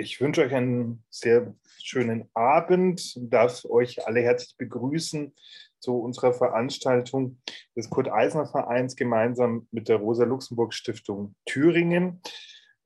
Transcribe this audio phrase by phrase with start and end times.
[0.00, 5.34] Ich wünsche euch einen sehr schönen Abend darf euch alle herzlich begrüßen
[5.78, 7.38] zu unserer Veranstaltung
[7.76, 12.22] des Kurt-Eisner-Vereins gemeinsam mit der Rosa-Luxemburg-Stiftung Thüringen,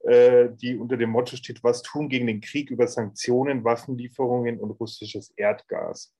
[0.00, 4.72] äh, die unter dem Motto steht, was tun gegen den Krieg über Sanktionen, Waffenlieferungen und
[4.72, 6.12] russisches Erdgas.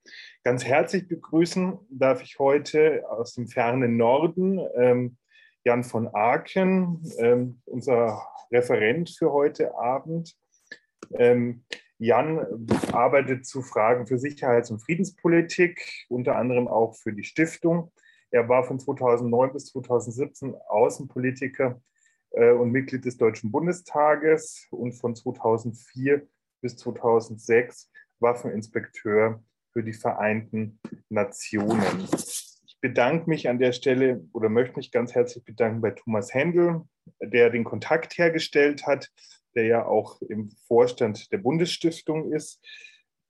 [0.45, 5.16] Ganz herzlich begrüßen darf ich heute aus dem fernen Norden ähm,
[5.65, 10.37] Jan von Aken, ähm, unser Referent für heute Abend.
[11.18, 11.64] Ähm,
[11.98, 17.92] Jan arbeitet zu Fragen für Sicherheits- und Friedenspolitik, unter anderem auch für die Stiftung.
[18.30, 21.80] Er war von 2009 bis 2017 Außenpolitiker
[22.32, 26.27] äh, und Mitglied des Deutschen Bundestages und von 2004
[26.60, 32.08] bis 2006 Waffeninspekteur für die Vereinten Nationen.
[32.12, 36.83] Ich bedanke mich an der Stelle oder möchte mich ganz herzlich bedanken bei Thomas Händel,
[37.20, 39.11] der den Kontakt hergestellt hat
[39.55, 42.64] der ja auch im Vorstand der Bundesstiftung ist.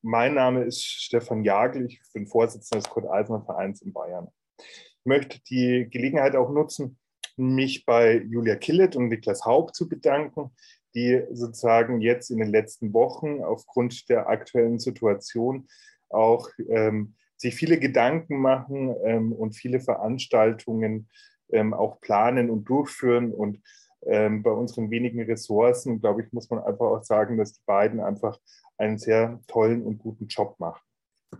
[0.02, 4.28] Mein Name ist Stefan Jagel, ich bin Vorsitzender des Kurt-Eisner-Vereins in Bayern.
[4.58, 6.98] Ich möchte die Gelegenheit auch nutzen,
[7.36, 10.50] mich bei Julia Killet und Niklas Haug zu bedanken,
[10.94, 15.66] die sozusagen jetzt in den letzten Wochen aufgrund der aktuellen Situation
[16.08, 21.08] auch ähm, sich viele Gedanken machen ähm, und viele Veranstaltungen
[21.50, 23.60] ähm, auch planen und durchführen und
[24.06, 28.00] ähm, bei unseren wenigen Ressourcen, glaube ich, muss man einfach auch sagen, dass die beiden
[28.00, 28.38] einfach
[28.78, 30.80] einen sehr tollen und guten Job machen.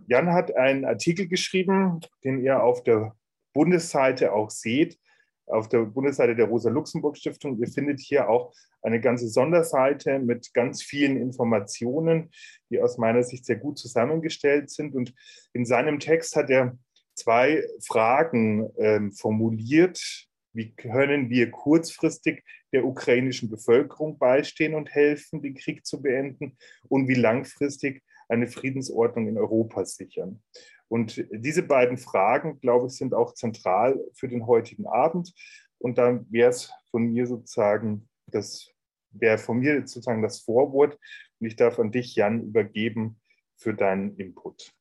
[0.07, 3.15] Jan hat einen Artikel geschrieben, den ihr auf der
[3.53, 4.99] Bundesseite auch seht,
[5.47, 7.57] auf der Bundesseite der Rosa-Luxemburg-Stiftung.
[7.59, 12.31] Ihr findet hier auch eine ganze Sonderseite mit ganz vielen Informationen,
[12.69, 14.95] die aus meiner Sicht sehr gut zusammengestellt sind.
[14.95, 15.13] Und
[15.53, 16.77] in seinem Text hat er
[17.15, 25.55] zwei Fragen ähm, formuliert, wie können wir kurzfristig der ukrainischen Bevölkerung beistehen und helfen, den
[25.55, 26.57] Krieg zu beenden?
[26.87, 30.41] Und wie langfristig eine Friedensordnung in Europa sichern?
[30.87, 35.33] Und diese beiden Fragen, glaube ich, sind auch zentral für den heutigen Abend.
[35.77, 38.71] Und dann wäre es von mir sozusagen das,
[39.11, 40.97] wäre von mir sozusagen das Vorwort.
[41.39, 43.19] Und ich darf an dich, Jan, übergeben
[43.57, 44.74] für deinen Input.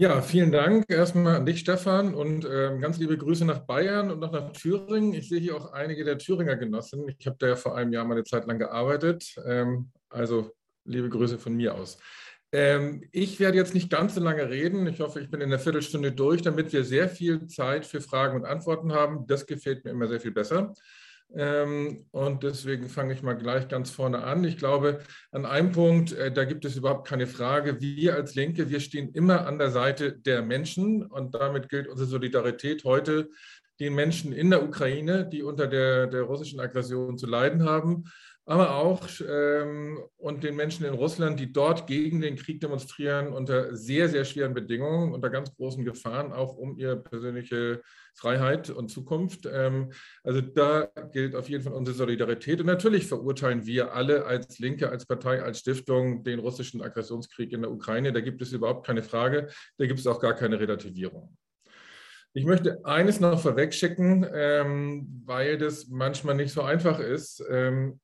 [0.00, 4.18] Ja, vielen Dank erstmal an dich, Stefan, und äh, ganz liebe Grüße nach Bayern und
[4.18, 5.12] noch nach Thüringen.
[5.12, 7.06] Ich sehe hier auch einige der Thüringer Genossen.
[7.18, 9.34] Ich habe da ja vor einem Jahr mal eine Zeit lang gearbeitet.
[9.44, 10.52] Ähm, also
[10.86, 11.98] liebe Grüße von mir aus.
[12.50, 14.86] Ähm, ich werde jetzt nicht ganz so lange reden.
[14.86, 18.36] Ich hoffe, ich bin in der Viertelstunde durch, damit wir sehr viel Zeit für Fragen
[18.36, 19.26] und Antworten haben.
[19.26, 20.72] Das gefällt mir immer sehr viel besser.
[21.34, 24.42] Ähm, und deswegen fange ich mal gleich ganz vorne an.
[24.44, 27.80] Ich glaube, an einem Punkt, äh, da gibt es überhaupt keine Frage.
[27.80, 32.08] Wir als Linke, wir stehen immer an der Seite der Menschen und damit gilt unsere
[32.08, 33.30] Solidarität heute
[33.78, 38.04] den Menschen in der Ukraine, die unter der, der russischen Aggression zu leiden haben
[38.50, 43.76] aber auch ähm, und den Menschen in Russland, die dort gegen den Krieg demonstrieren, unter
[43.76, 47.80] sehr, sehr schweren Bedingungen, unter ganz großen Gefahren, auch um ihre persönliche
[48.14, 49.48] Freiheit und Zukunft.
[49.50, 49.92] Ähm,
[50.24, 52.58] also da gilt auf jeden Fall unsere Solidarität.
[52.58, 57.62] Und natürlich verurteilen wir alle als Linke, als Partei, als Stiftung den russischen Aggressionskrieg in
[57.62, 58.12] der Ukraine.
[58.12, 59.48] Da gibt es überhaupt keine Frage.
[59.78, 61.36] Da gibt es auch gar keine Relativierung.
[62.32, 67.44] Ich möchte eines noch vorwegschicken, ähm, weil das manchmal nicht so einfach ist.
[67.48, 68.00] Ähm,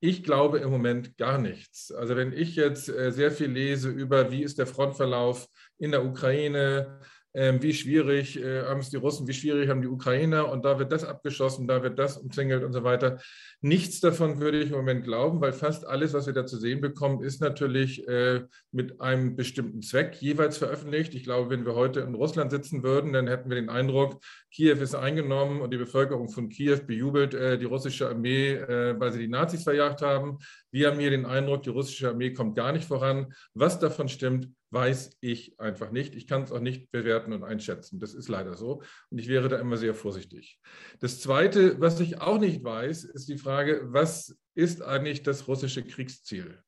[0.00, 1.92] ich glaube im Moment gar nichts.
[1.92, 5.46] Also wenn ich jetzt äh, sehr viel lese über, wie ist der Frontverlauf
[5.78, 7.00] in der Ukraine,
[7.32, 10.90] wie schwierig äh, haben es die Russen, wie schwierig haben die Ukrainer und da wird
[10.90, 13.20] das abgeschossen, da wird das umzingelt und so weiter.
[13.60, 16.80] Nichts davon würde ich im Moment glauben, weil fast alles, was wir da zu sehen
[16.80, 18.42] bekommen, ist natürlich äh,
[18.72, 21.14] mit einem bestimmten Zweck jeweils veröffentlicht.
[21.14, 24.20] Ich glaube, wenn wir heute in Russland sitzen würden, dann hätten wir den Eindruck,
[24.50, 29.20] Kiew ist eingenommen und die Bevölkerung von Kiew bejubelt äh, die russische Armee, weil sie
[29.20, 30.38] die Nazis verjagt haben.
[30.70, 33.32] Wir haben hier den Eindruck, die russische Armee kommt gar nicht voran.
[33.54, 36.14] Was davon stimmt, weiß ich einfach nicht.
[36.14, 37.98] Ich kann es auch nicht bewerten und einschätzen.
[37.98, 38.82] Das ist leider so.
[39.10, 40.60] Und ich wäre da immer sehr vorsichtig.
[41.00, 45.84] Das Zweite, was ich auch nicht weiß, ist die Frage, was ist eigentlich das russische
[45.84, 46.62] Kriegsziel?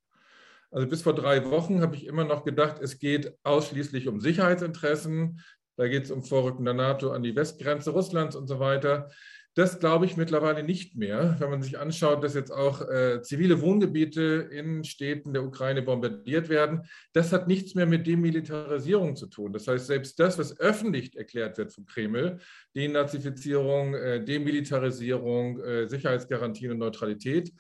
[0.73, 5.41] Also bis vor drei Wochen habe ich immer noch gedacht, es geht ausschließlich um Sicherheitsinteressen.
[5.77, 9.11] Da geht es um Vorrücken der NATO an die Westgrenze Russlands und so weiter.
[9.55, 13.61] Das glaube ich mittlerweile nicht mehr, wenn man sich anschaut, dass jetzt auch äh, zivile
[13.61, 16.83] Wohngebiete in Städten der Ukraine bombardiert werden.
[17.13, 19.53] Das hat nichts mehr mit Demilitarisierung zu tun.
[19.53, 22.39] Das heißt, selbst das, was öffentlich erklärt wird vom Kreml,
[22.75, 27.53] Denazifizierung, äh, Demilitarisierung, äh, Sicherheitsgarantien und Neutralität,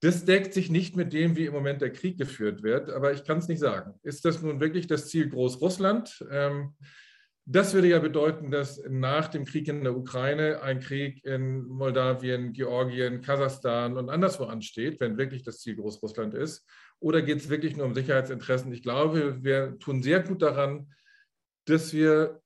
[0.00, 2.90] das deckt sich nicht mit dem, wie im Moment der Krieg geführt wird.
[2.90, 3.94] Aber ich kann es nicht sagen.
[4.02, 6.24] Ist das nun wirklich das Ziel Großrussland?
[6.30, 6.74] Ähm,
[7.46, 12.52] Das würde ja bedeuten, dass nach dem Krieg in der Ukraine ein Krieg in Moldawien,
[12.52, 16.64] Georgien, Kasachstan und anderswo ansteht, wenn wirklich das Ziel Großrussland ist.
[17.00, 18.72] Oder geht es wirklich nur um Sicherheitsinteressen?
[18.72, 20.92] Ich glaube, wir tun sehr gut daran,
[21.64, 22.40] dass wir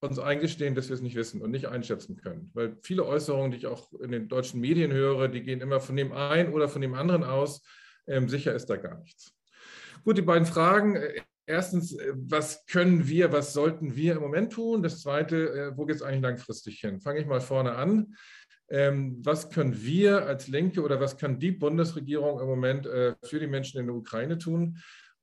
[0.00, 2.50] uns eingestehen, dass wir es nicht wissen und nicht einschätzen können.
[2.54, 5.96] Weil viele Äußerungen, die ich auch in den deutschen Medien höre, die gehen immer von
[5.96, 7.62] dem einen oder von dem anderen aus.
[8.08, 9.32] Ähm, sicher ist da gar nichts.
[10.04, 10.98] Gut, die beiden Fragen.
[11.46, 14.82] Erstens, äh, was können wir, was sollten wir im Moment tun?
[14.82, 17.00] Das Zweite, äh, wo geht es eigentlich langfristig hin?
[17.00, 18.14] Fange ich mal vorne an.
[18.70, 23.40] Ähm, was können wir als Linke oder was kann die Bundesregierung im Moment äh, für
[23.40, 24.78] die Menschen in der Ukraine tun?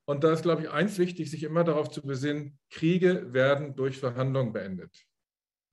[0.05, 3.97] Und da ist, glaube ich, eins wichtig, sich immer darauf zu besinnen, Kriege werden durch
[3.97, 4.91] Verhandlungen beendet.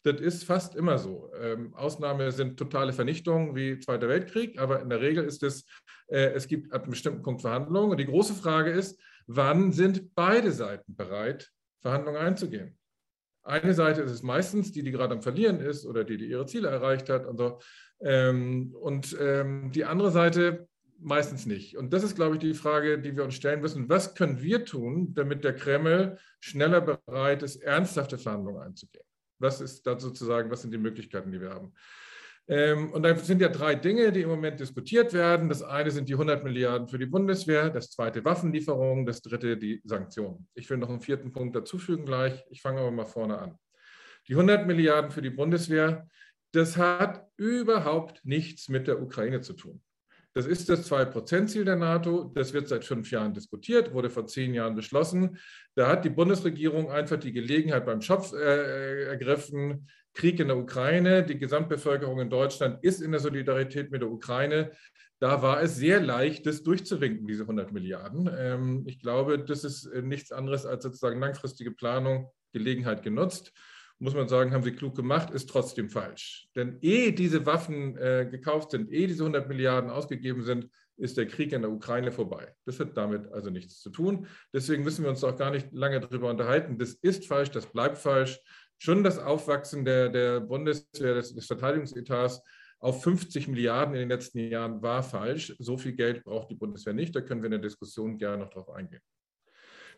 [0.05, 1.33] Das ist fast immer so.
[1.41, 5.65] Ähm, Ausnahme sind totale Vernichtungen wie Zweiter Weltkrieg, aber in der Regel ist es,
[6.09, 7.91] es gibt ab einem bestimmten Punkt Verhandlungen.
[7.91, 8.97] Und die große Frage ist,
[9.27, 12.79] wann sind beide Seiten bereit, Verhandlungen einzugehen?
[13.43, 16.47] Eine Seite ist es meistens, die, die gerade am Verlieren ist oder die, die ihre
[16.47, 17.61] Ziele erreicht hat und so.
[18.01, 20.69] Ähm, und ähm, die andere Seite
[20.99, 21.77] meistens nicht.
[21.77, 23.89] Und das ist, glaube ich, die Frage, die wir uns stellen müssen.
[23.89, 29.05] Was können wir tun, damit der Kreml schneller bereit ist, ernsthafte Verhandlungen einzugehen?
[29.39, 31.73] Was ist da sozusagen, was sind die Möglichkeiten, die wir haben?
[32.49, 35.49] Ähm, und da sind ja drei Dinge, die im Moment diskutiert werden.
[35.49, 39.81] Das eine sind die 100 Milliarden für die Bundeswehr, das zweite Waffenlieferungen, das dritte die
[39.85, 40.49] Sanktionen.
[40.55, 42.45] Ich will noch einen vierten Punkt dazufügen gleich.
[42.51, 43.59] Ich fange aber mal vorne an.
[44.29, 46.09] Die 100 Milliarden für die Bundeswehr,
[46.53, 49.83] das hat überhaupt nichts mit der Ukraine zu tun.
[50.37, 52.31] Das ist das Zwei-Prozent-Ziel der NATO.
[52.35, 55.39] Das wird seit fünf Jahren diskutiert, wurde vor zehn Jahren beschlossen.
[55.75, 59.89] Da hat die Bundesregierung einfach die Gelegenheit beim Schopf äh, ergriffen.
[60.17, 64.73] Krieg in der Ukraine, die Gesamtbevölkerung in Deutschland ist in der Solidarität mit der Ukraine.
[65.21, 68.29] Da war es sehr leicht, das durchzuwinken, diese 100 Milliarden.
[68.37, 73.53] Ähm, ich glaube, das ist nichts anderes als sozusagen langfristige Planung, Gelegenheit genutzt
[73.99, 76.49] muss man sagen, haben sie klug gemacht, ist trotzdem falsch.
[76.55, 80.69] Denn ehe diese Waffen äh, gekauft sind, ehe diese 100 Milliarden ausgegeben sind,
[80.99, 82.55] ist der Krieg in der Ukraine vorbei.
[82.65, 84.27] Das hat damit also nichts zu tun.
[84.53, 86.79] Deswegen müssen wir uns auch gar nicht lange darüber unterhalten.
[86.79, 88.41] Das ist falsch, das bleibt falsch.
[88.79, 92.43] Schon das Aufwachsen der, der Bundeswehr, des, des Verteidigungsetats
[92.79, 95.55] auf 50 Milliarden in den letzten Jahren war falsch.
[95.59, 97.17] So viel Geld braucht die Bundeswehr nicht.
[97.17, 99.01] Da können wir in der Diskussion gerne noch drauf eingehen.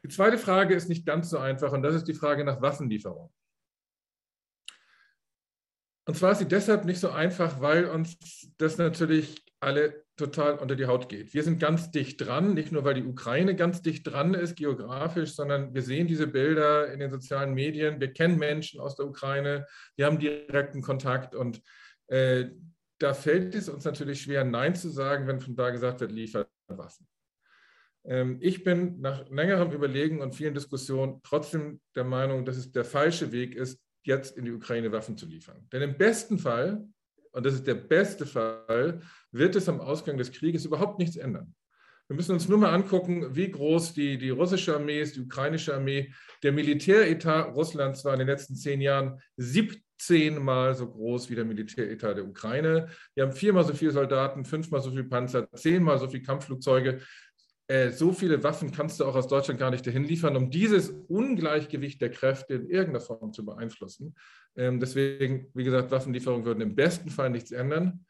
[0.05, 3.33] Die zweite Frage ist nicht ganz so einfach und das ist die Frage nach Waffenlieferung.
[6.09, 8.17] Und zwar ist sie deshalb nicht so einfach, weil uns
[8.57, 11.35] das natürlich alle total unter die Haut geht.
[11.35, 15.35] Wir sind ganz dicht dran, nicht nur weil die Ukraine ganz dicht dran ist geografisch,
[15.35, 18.01] sondern wir sehen diese Bilder in den sozialen Medien.
[18.01, 19.67] Wir kennen Menschen aus der Ukraine,
[19.97, 21.61] wir haben direkten Kontakt und
[22.07, 22.47] äh,
[22.99, 26.49] da fällt es uns natürlich schwer, Nein zu sagen, wenn von da gesagt wird, liefert
[26.69, 27.07] Waffen.
[28.07, 32.87] Ähm, ich bin nach längerem Überlegen und vielen Diskussionen trotzdem der Meinung, dass es der
[32.87, 33.79] falsche Weg ist,
[34.09, 35.69] jetzt in die Ukraine Waffen zu liefern.
[35.71, 36.85] Denn im besten Fall,
[37.33, 39.01] und das ist der beste Fall,
[39.31, 41.55] wird es am Ausgang des Krieges überhaupt nichts ändern.
[42.09, 45.75] Wir müssen uns nur mal angucken, wie groß die, die russische Armee ist, die ukrainische
[45.75, 46.11] Armee.
[46.43, 51.45] Der Militäretat Russlands war in den letzten zehn Jahren 17 Mal so groß wie der
[51.45, 52.89] Militäretat der Ukraine.
[53.15, 57.03] Wir haben viermal so viele Soldaten, fünfmal so viele Panzer, zehnmal so viele Kampfflugzeuge.
[57.69, 60.89] Äh, so viele Waffen kannst du auch aus Deutschland gar nicht dahin liefern, um dieses
[60.89, 64.15] Ungleichgewicht der Kräfte in irgendeiner Form zu beeinflussen.
[64.57, 68.07] Ähm, deswegen, wie gesagt, Waffenlieferungen würden im besten Fall nichts ändern.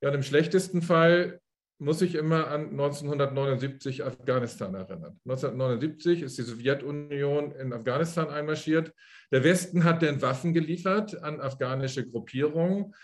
[0.00, 1.40] Ja, und im schlechtesten Fall
[1.80, 5.18] muss ich immer an 1979 Afghanistan erinnern.
[5.24, 8.92] 1979 ist die Sowjetunion in Afghanistan einmarschiert.
[9.32, 12.94] Der Westen hat dann Waffen geliefert an afghanische Gruppierungen.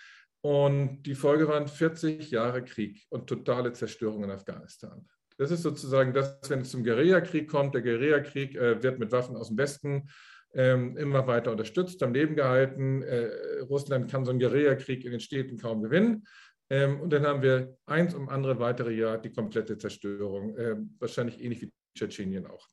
[0.43, 5.09] Und die Folge waren 40 Jahre Krieg und totale Zerstörung in Afghanistan.
[5.39, 7.75] Das ist sozusagen das, wenn es zum Guerillakrieg kommt.
[7.75, 10.09] Der Guerillakrieg äh, wird mit Waffen aus dem Westen
[10.55, 13.03] ähm, immer weiter unterstützt, am Leben gehalten.
[13.03, 13.29] Äh,
[13.69, 16.27] Russland kann so einen Guerillakrieg in den Städten kaum gewinnen.
[16.71, 20.57] Ähm, und dann haben wir eins um andere weitere Jahr die komplette Zerstörung.
[20.57, 22.67] Äh, wahrscheinlich ähnlich wie Tschetschenien auch.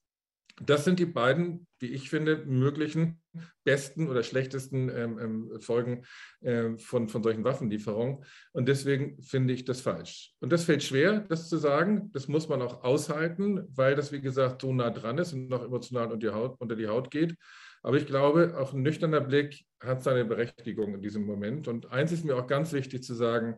[0.61, 3.21] Das sind die beiden, wie ich finde, möglichen
[3.63, 6.05] besten oder schlechtesten ähm, ähm, Folgen
[6.43, 8.23] ähm, von, von solchen Waffenlieferungen.
[8.51, 10.33] Und deswegen finde ich das falsch.
[10.41, 12.11] Und das fällt schwer, das zu sagen.
[12.13, 15.63] Das muss man auch aushalten, weil das, wie gesagt, so nah dran ist und noch
[15.63, 17.35] emotional unter die Haut, unter die Haut geht.
[17.81, 21.67] Aber ich glaube, auch ein nüchterner Blick hat seine Berechtigung in diesem Moment.
[21.67, 23.57] Und eins ist mir auch ganz wichtig zu sagen,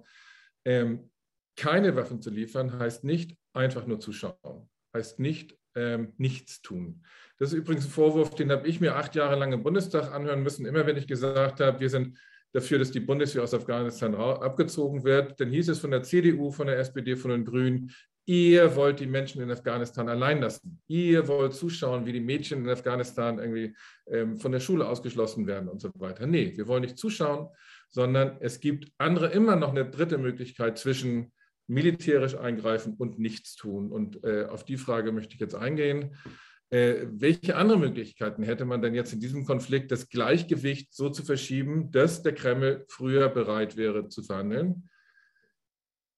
[0.63, 1.11] ähm,
[1.57, 7.03] keine Waffen zu liefern heißt nicht einfach nur zuschauen, heißt nicht ähm, nichts tun.
[7.37, 10.43] Das ist übrigens ein Vorwurf, den habe ich mir acht Jahre lang im Bundestag anhören
[10.43, 12.17] müssen, immer wenn ich gesagt habe, wir sind
[12.53, 15.39] dafür, dass die Bundeswehr aus Afghanistan abgezogen wird.
[15.39, 17.91] Dann hieß es von der CDU, von der SPD, von den Grünen,
[18.27, 20.81] Ihr wollt die Menschen in Afghanistan allein lassen.
[20.87, 23.75] Ihr wollt zuschauen, wie die Mädchen in Afghanistan irgendwie
[24.07, 26.25] ähm, von der Schule ausgeschlossen werden und so weiter.
[26.25, 27.49] Nee, wir wollen nicht zuschauen,
[27.89, 31.33] sondern es gibt andere, immer noch eine dritte Möglichkeit zwischen
[31.67, 33.91] militärisch eingreifen und nichts tun.
[33.91, 36.15] Und äh, auf die Frage möchte ich jetzt eingehen.
[36.69, 41.23] Äh, welche andere Möglichkeiten hätte man denn jetzt in diesem Konflikt, das Gleichgewicht so zu
[41.23, 44.89] verschieben, dass der Kreml früher bereit wäre zu verhandeln?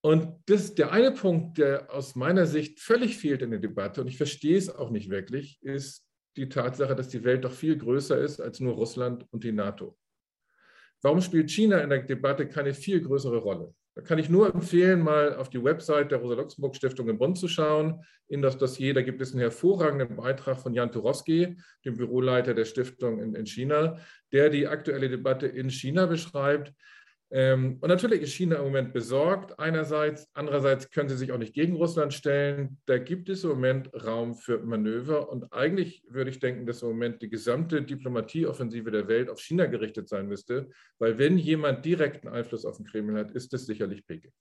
[0.01, 4.07] Und das, der eine Punkt, der aus meiner Sicht völlig fehlt in der Debatte, und
[4.07, 8.17] ich verstehe es auch nicht wirklich, ist die Tatsache, dass die Welt doch viel größer
[8.17, 9.97] ist als nur Russland und die NATO.
[11.01, 13.73] Warum spielt China in der Debatte keine viel größere Rolle?
[13.97, 18.03] Da kann ich nur empfehlen, mal auf die Website der Rosa-Luxemburg-Stiftung in Bonn zu schauen.
[18.27, 22.65] In das Dossier, da gibt es einen hervorragenden Beitrag von Jan Turowski, dem Büroleiter der
[22.65, 23.97] Stiftung in, in China,
[24.31, 26.73] der die aktuelle Debatte in China beschreibt.
[27.29, 31.53] Ähm, und natürlich ist China im Moment besorgt einerseits, andererseits können sie sich auch nicht
[31.53, 32.77] gegen Russland stellen.
[32.86, 36.89] Da gibt es im Moment Raum für Manöver und eigentlich würde ich denken, dass im
[36.89, 40.69] Moment die gesamte Diplomatieoffensive der Welt auf China gerichtet sein müsste,
[41.00, 44.31] weil wenn jemand direkten Einfluss auf den Kreml hat, ist es sicherlich Peking.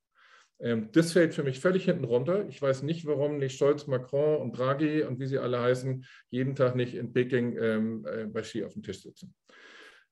[0.59, 2.49] Ähm, das fällt für mich völlig hinten runter.
[2.49, 6.55] Ich weiß nicht, warum nicht Scholz, Macron und Draghi und wie sie alle heißen, jeden
[6.55, 9.35] Tag nicht in Peking ähm, äh, bei Xi auf dem Tisch sitzen.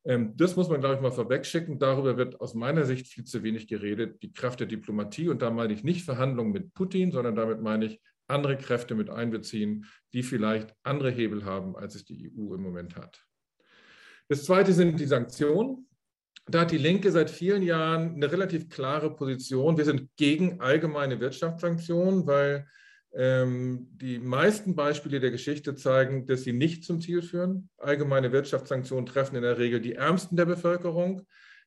[0.05, 1.79] Ähm, das muss man, glaube ich, mal vorwegschicken.
[1.79, 4.23] Darüber wird aus meiner Sicht viel zu wenig geredet.
[4.23, 7.87] Die Kraft der Diplomatie, und da meine ich nicht Verhandlungen mit Putin, sondern damit meine
[7.87, 12.63] ich andere Kräfte mit einbeziehen, die vielleicht andere Hebel haben, als es die EU im
[12.63, 13.23] Moment hat.
[14.29, 15.87] Das Zweite sind die Sanktionen.
[16.47, 19.77] Da hat die Linke seit vielen Jahren eine relativ klare Position.
[19.79, 22.67] Wir sind gegen allgemeine Wirtschaftssanktionen, weil
[23.17, 27.69] die meisten Beispiele der Geschichte zeigen, dass sie nicht zum Ziel führen.
[27.79, 31.23] Allgemeine Wirtschaftssanktionen treffen in der Regel die Ärmsten der Bevölkerung,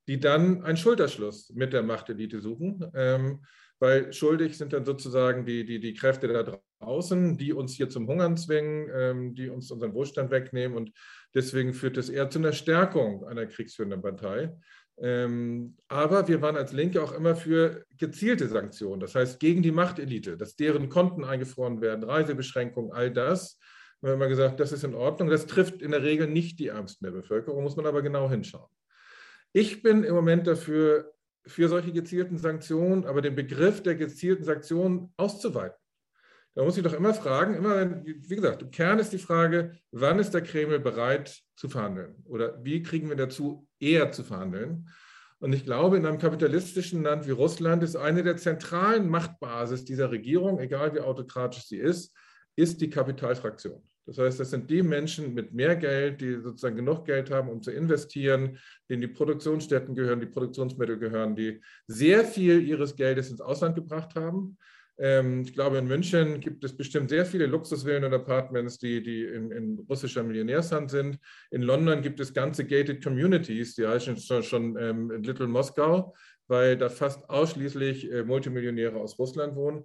[0.07, 3.45] die dann einen Schulterschluss mit der Machtelite suchen, ähm,
[3.79, 8.07] weil schuldig sind dann sozusagen die, die, die Kräfte da draußen, die uns hier zum
[8.07, 10.75] Hungern zwingen, ähm, die uns unseren Wohlstand wegnehmen.
[10.75, 10.91] Und
[11.33, 14.53] deswegen führt es eher zu einer Stärkung einer kriegsführenden Partei.
[14.99, 19.71] Ähm, aber wir waren als Linke auch immer für gezielte Sanktionen, das heißt gegen die
[19.71, 23.59] Machtelite, dass deren Konten eingefroren werden, Reisebeschränkungen, all das.
[24.01, 25.29] Wir haben immer gesagt, das ist in Ordnung.
[25.29, 28.69] Das trifft in der Regel nicht die Ärmsten der Bevölkerung, muss man aber genau hinschauen.
[29.53, 31.13] Ich bin im Moment dafür,
[31.47, 35.77] für solche gezielten Sanktionen, aber den Begriff der gezielten Sanktionen auszuweiten.
[36.57, 40.17] Da muss ich doch immer fragen, immer, wie gesagt, im Kern ist die Frage, wann
[40.17, 42.15] ist der Kreml bereit zu verhandeln?
[42.25, 44.89] Oder wie kriegen wir dazu, eher zu verhandeln?
[45.37, 50.09] Und ich glaube, in einem kapitalistischen Land wie Russland ist eine der zentralen Machtbasis dieser
[50.09, 52.11] Regierung, egal wie autokratisch sie ist,
[52.55, 53.83] ist die Kapitalfraktion.
[54.07, 57.61] Das heißt, das sind die Menschen mit mehr Geld, die sozusagen genug Geld haben, um
[57.61, 58.57] zu investieren,
[58.89, 64.15] denen die Produktionsstätten gehören, die Produktionsmittel gehören, die sehr viel ihres Geldes ins Ausland gebracht
[64.15, 64.57] haben
[64.99, 69.51] ich glaube, in München gibt es bestimmt sehr viele Luxusvillen und Apartments, die, die in,
[69.51, 71.19] in, russischer Millionärshand sind.
[71.51, 76.15] In London gibt es ganze gated communities, die heißen schon, schon ähm, Little Moskau,
[76.47, 79.83] weil da fast ausschließlich äh, Multimillionäre aus Russland wohnen.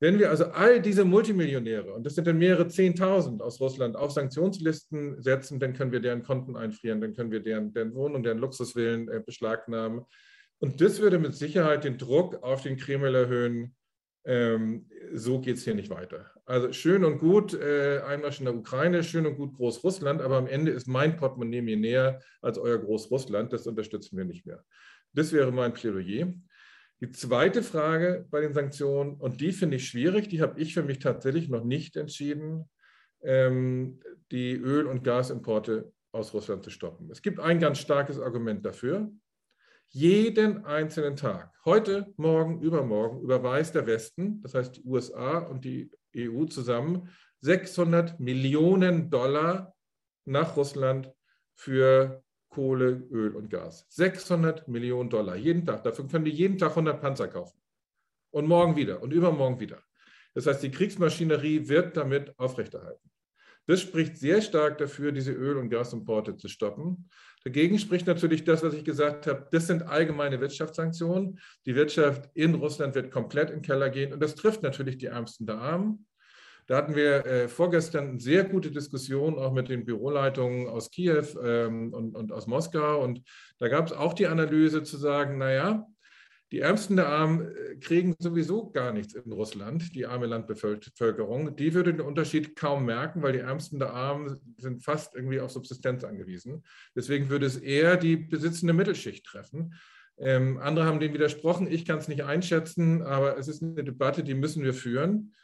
[0.00, 4.10] Wenn wir also all diese Multimillionäre, und das sind dann mehrere Zehntausend aus Russland, auf
[4.12, 8.22] Sanktionslisten setzen, dann können wir deren Konten einfrieren, dann können wir deren, deren Wohn- und
[8.22, 10.06] deren Luxusvillen äh, beschlagnahmen.
[10.58, 13.74] Und das würde mit Sicherheit den Druck auf den Kreml erhöhen,
[14.26, 16.32] ähm, so geht es hier nicht weiter.
[16.44, 20.48] Also schön und gut, äh, Einmarsch in der Ukraine, schön und gut Großrussland, aber am
[20.48, 23.52] Ende ist mein Portemonnaie mir näher als euer Großrussland.
[23.52, 24.64] Das unterstützen wir nicht mehr.
[25.12, 26.34] Das wäre mein Plädoyer.
[27.00, 30.82] Die zweite Frage bei den Sanktionen, und die finde ich schwierig, die habe ich für
[30.82, 32.68] mich tatsächlich noch nicht entschieden,
[33.22, 34.00] ähm,
[34.32, 37.10] die Öl- und Gasimporte aus Russland zu stoppen.
[37.10, 39.08] Es gibt ein ganz starkes Argument dafür
[39.88, 45.90] jeden einzelnen Tag, heute, morgen, übermorgen, überweist der Westen, das heißt die USA und die
[46.16, 47.08] EU zusammen,
[47.40, 49.74] 600 Millionen Dollar
[50.24, 51.12] nach Russland
[51.54, 53.86] für Kohle, Öl und Gas.
[53.90, 55.84] 600 Millionen Dollar jeden Tag.
[55.84, 57.60] Dafür können die jeden Tag 100 Panzer kaufen.
[58.30, 59.82] Und morgen wieder und übermorgen wieder.
[60.34, 63.10] Das heißt, die Kriegsmaschinerie wird damit aufrechterhalten.
[63.66, 67.08] Das spricht sehr stark dafür, diese Öl- und Gasimporte zu stoppen.
[67.46, 71.38] Dagegen spricht natürlich das, was ich gesagt habe, das sind allgemeine Wirtschaftssanktionen.
[71.64, 75.06] Die Wirtschaft in Russland wird komplett in den Keller gehen und das trifft natürlich die
[75.06, 76.06] Ärmsten der Armen.
[76.66, 81.22] Da hatten wir äh, vorgestern eine sehr gute Diskussion auch mit den Büroleitungen aus Kiew
[81.40, 83.04] ähm, und, und aus Moskau.
[83.04, 83.22] Und
[83.60, 85.86] da gab es auch die Analyse zu sagen, naja,
[86.52, 91.56] die Ärmsten der Armen äh, kriegen sowieso gar nichts in Russland, die arme Landbevölkerung.
[91.56, 95.50] Die würde den Unterschied kaum merken, weil die Ärmsten der Armen sind fast irgendwie auf
[95.50, 96.64] Subsistenz angewiesen.
[96.94, 99.74] Deswegen würde es eher die besitzende Mittelschicht treffen.
[100.18, 101.70] Ähm, andere haben dem widersprochen.
[101.70, 105.34] Ich kann es nicht einschätzen, aber es ist eine Debatte, die müssen wir führen.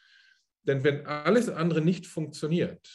[0.63, 2.89] Denn wenn alles andere nicht funktioniert,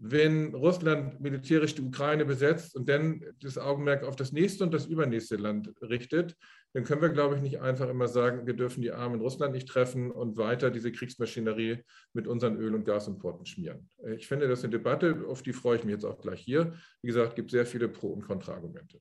[0.00, 4.86] wenn Russland militärisch die Ukraine besetzt und dann das Augenmerk auf das nächste und das
[4.86, 6.36] übernächste Land richtet,
[6.74, 9.54] dann können wir, glaube ich, nicht einfach immer sagen, wir dürfen die Armen in Russland
[9.54, 11.82] nicht treffen und weiter diese Kriegsmaschinerie
[12.12, 13.88] mit unseren Öl- und Gasimporten schmieren.
[14.16, 16.74] Ich finde, das ist eine Debatte, auf die freue ich mich jetzt auch gleich hier.
[17.02, 19.00] Wie gesagt, es gibt sehr viele Pro- und Kontraargumente.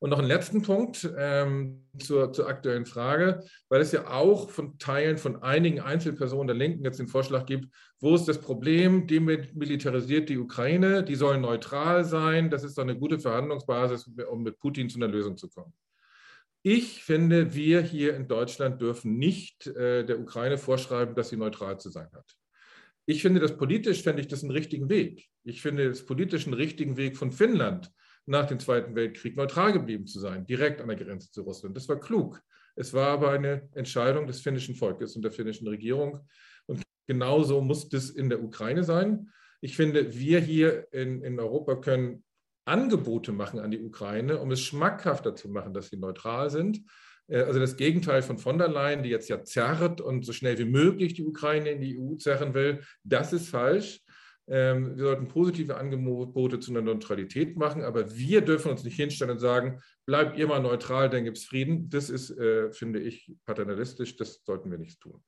[0.00, 4.78] Und noch einen letzten Punkt ähm, zur, zur, aktuellen Frage, weil es ja auch von
[4.78, 10.28] Teilen von einigen Einzelpersonen der Linken jetzt den Vorschlag gibt, wo ist das Problem, demilitarisiert
[10.28, 14.88] die Ukraine, die sollen neutral sein, das ist doch eine gute Verhandlungsbasis, um mit Putin
[14.88, 15.72] zu einer Lösung zu kommen.
[16.62, 21.78] Ich finde, wir hier in Deutschland dürfen nicht äh, der Ukraine vorschreiben, dass sie neutral
[21.78, 22.36] zu sein hat.
[23.06, 25.28] Ich finde das politisch, fände ich das einen richtigen Weg.
[25.44, 27.90] Ich finde das politisch einen richtigen Weg von Finnland,
[28.26, 31.76] nach dem Zweiten Weltkrieg neutral geblieben zu sein, direkt an der Grenze zu Russland.
[31.76, 32.42] Das war klug.
[32.76, 36.28] Es war aber eine Entscheidung des finnischen Volkes und der finnischen Regierung.
[36.66, 39.30] Und genauso muss das in der Ukraine sein.
[39.60, 42.22] Ich finde, wir hier in, in Europa können
[42.68, 46.82] Angebote machen an die Ukraine, um es schmackhafter zu machen, dass sie neutral sind.
[47.28, 50.58] Äh, also das Gegenteil von von der Leyen, die jetzt ja zerrt und so schnell
[50.58, 54.00] wie möglich die Ukraine in die EU zerren will, das ist falsch.
[54.50, 59.32] Ähm, wir sollten positive Angebote zu einer Neutralität machen, aber wir dürfen uns nicht hinstellen
[59.32, 61.90] und sagen, bleibt ihr mal neutral, dann gibt es Frieden.
[61.90, 64.16] Das ist, äh, finde ich, paternalistisch.
[64.16, 65.22] Das sollten wir nicht tun.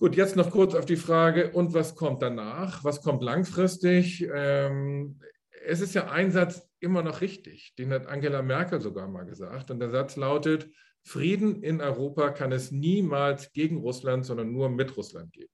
[0.00, 2.84] Gut, jetzt noch kurz auf die Frage, und was kommt danach?
[2.84, 4.26] Was kommt langfristig?
[4.32, 5.20] Ähm,
[5.68, 9.70] es ist ja ein Satz immer noch richtig, den hat Angela Merkel sogar mal gesagt.
[9.70, 10.70] Und der Satz lautet,
[11.02, 15.52] Frieden in Europa kann es niemals gegen Russland, sondern nur mit Russland geben.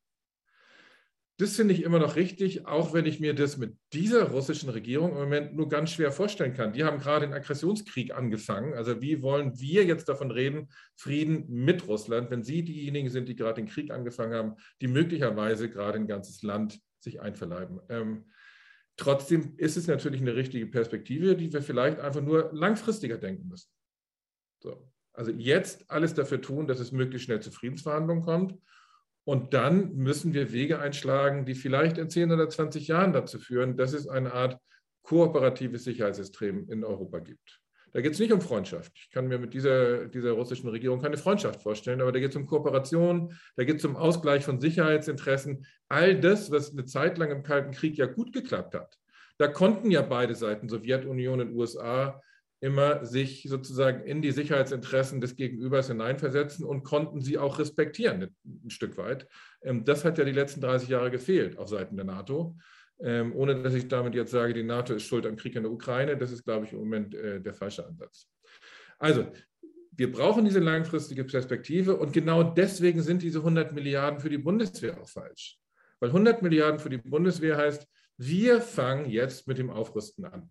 [1.38, 5.11] Das finde ich immer noch richtig, auch wenn ich mir das mit dieser russischen Regierung
[5.11, 6.73] im Moment nur ganz schwer vorstellen kann.
[6.73, 8.75] Die haben gerade den Aggressionskrieg angefangen.
[8.75, 13.35] Also wie wollen wir jetzt davon reden, Frieden mit Russland, wenn sie diejenigen sind, die
[13.35, 17.80] gerade den Krieg angefangen haben, die möglicherweise gerade ein ganzes Land sich einverleiben.
[17.88, 18.26] Ähm,
[18.96, 23.70] trotzdem ist es natürlich eine richtige Perspektive, die wir vielleicht einfach nur langfristiger denken müssen.
[24.62, 24.90] So.
[25.12, 28.59] Also jetzt alles dafür tun, dass es möglichst schnell zu Friedensverhandlungen kommt
[29.24, 33.76] und dann müssen wir Wege einschlagen, die vielleicht in 10 oder 20 Jahren dazu führen,
[33.76, 34.61] dass es eine Art
[35.02, 37.61] kooperatives Sicherheitssystem in Europa gibt.
[37.94, 38.92] Da geht es nicht um Freundschaft.
[38.96, 42.37] Ich kann mir mit dieser, dieser russischen Regierung keine Freundschaft vorstellen, aber da geht es
[42.37, 45.64] um Kooperation, da geht es um Ausgleich von Sicherheitsinteressen.
[45.88, 48.98] All das, was eine Zeit lang im Kalten Krieg ja gut geklappt hat.
[49.38, 52.20] Da konnten ja beide Seiten, Sowjetunion und USA,
[52.59, 58.70] immer sich sozusagen in die Sicherheitsinteressen des Gegenübers hineinversetzen und konnten sie auch respektieren, ein
[58.70, 59.28] Stück weit.
[59.62, 62.57] Ähm, das hat ja die letzten 30 Jahre gefehlt auf Seiten der NATO.
[63.05, 65.71] Ähm, ohne dass ich damit jetzt sage, die NATO ist schuld am Krieg in der
[65.71, 66.17] Ukraine.
[66.17, 68.31] Das ist, glaube ich, im Moment äh, der falsche Ansatz.
[68.99, 69.31] Also,
[69.93, 74.99] wir brauchen diese langfristige Perspektive und genau deswegen sind diese 100 Milliarden für die Bundeswehr
[74.99, 75.59] auch falsch.
[76.01, 77.87] Weil 100 Milliarden für die Bundeswehr heißt,
[78.17, 80.51] wir fangen jetzt mit dem Aufrüsten an.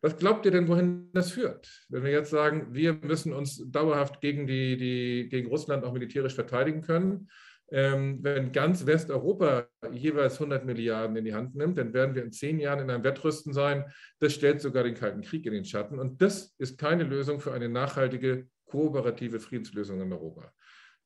[0.00, 1.68] Was glaubt ihr denn, wohin das führt?
[1.88, 6.34] Wenn wir jetzt sagen, wir müssen uns dauerhaft gegen, die, die, gegen Russland auch militärisch
[6.34, 7.28] verteidigen können,
[7.70, 12.32] ähm, wenn ganz Westeuropa jeweils 100 Milliarden in die Hand nimmt, dann werden wir in
[12.32, 13.84] zehn Jahren in einem Wettrüsten sein.
[14.20, 15.98] Das stellt sogar den Kalten Krieg in den Schatten.
[15.98, 20.52] Und das ist keine Lösung für eine nachhaltige, kooperative Friedenslösung in Europa.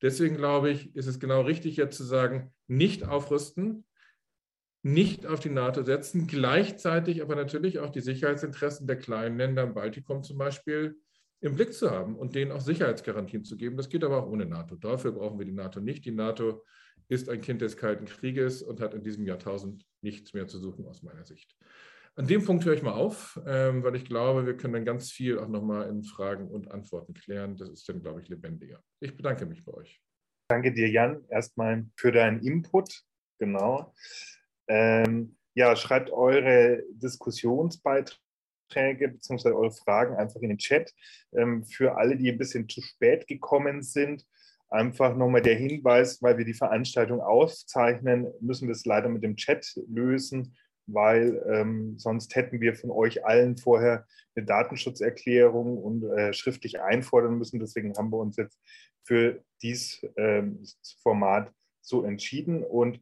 [0.02, 3.84] Deswegen glaube ich, ist es genau richtig, jetzt zu sagen, nicht aufrüsten,
[4.84, 9.74] nicht auf die NATO setzen, gleichzeitig aber natürlich auch die Sicherheitsinteressen der kleinen Länder im
[9.74, 10.96] Baltikum zum Beispiel
[11.42, 13.76] im Blick zu haben und denen auch Sicherheitsgarantien zu geben.
[13.76, 14.76] Das geht aber auch ohne NATO.
[14.76, 16.04] Dafür brauchen wir die NATO nicht.
[16.04, 16.64] Die NATO
[17.08, 20.86] ist ein Kind des Kalten Krieges und hat in diesem Jahrtausend nichts mehr zu suchen
[20.86, 21.56] aus meiner Sicht.
[22.14, 25.10] An dem Punkt höre ich mal auf, ähm, weil ich glaube, wir können dann ganz
[25.10, 27.56] viel auch nochmal in Fragen und Antworten klären.
[27.56, 28.80] Das ist dann, glaube ich, lebendiger.
[29.00, 30.00] Ich bedanke mich bei euch.
[30.48, 33.02] Danke dir, Jan, erstmal für deinen Input.
[33.38, 33.94] Genau.
[34.68, 38.21] Ähm, ja, schreibt eure Diskussionsbeiträge
[38.74, 39.50] bzw.
[39.50, 40.92] eure Fragen einfach in den Chat.
[41.34, 44.26] Ähm, für alle, die ein bisschen zu spät gekommen sind,
[44.70, 49.36] einfach nochmal der Hinweis, weil wir die Veranstaltung aufzeichnen, müssen wir es leider mit dem
[49.36, 50.56] Chat lösen,
[50.86, 57.38] weil ähm, sonst hätten wir von euch allen vorher eine Datenschutzerklärung und äh, schriftlich einfordern
[57.38, 57.60] müssen.
[57.60, 58.58] Deswegen haben wir uns jetzt
[59.04, 60.62] für dieses ähm,
[61.02, 62.64] Format so entschieden.
[62.64, 63.00] Und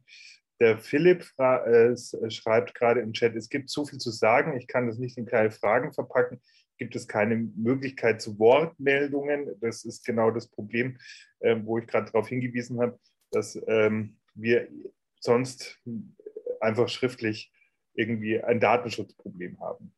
[0.61, 1.97] der Philipp äh,
[2.29, 5.25] schreibt gerade im Chat, es gibt so viel zu sagen, ich kann das nicht in
[5.25, 6.39] kleine Fragen verpacken.
[6.77, 9.59] Gibt es keine Möglichkeit zu Wortmeldungen?
[9.59, 10.99] Das ist genau das Problem,
[11.39, 12.99] äh, wo ich gerade darauf hingewiesen habe,
[13.31, 14.67] dass ähm, wir
[15.19, 15.81] sonst
[16.59, 17.51] einfach schriftlich
[17.93, 19.93] irgendwie ein Datenschutzproblem haben.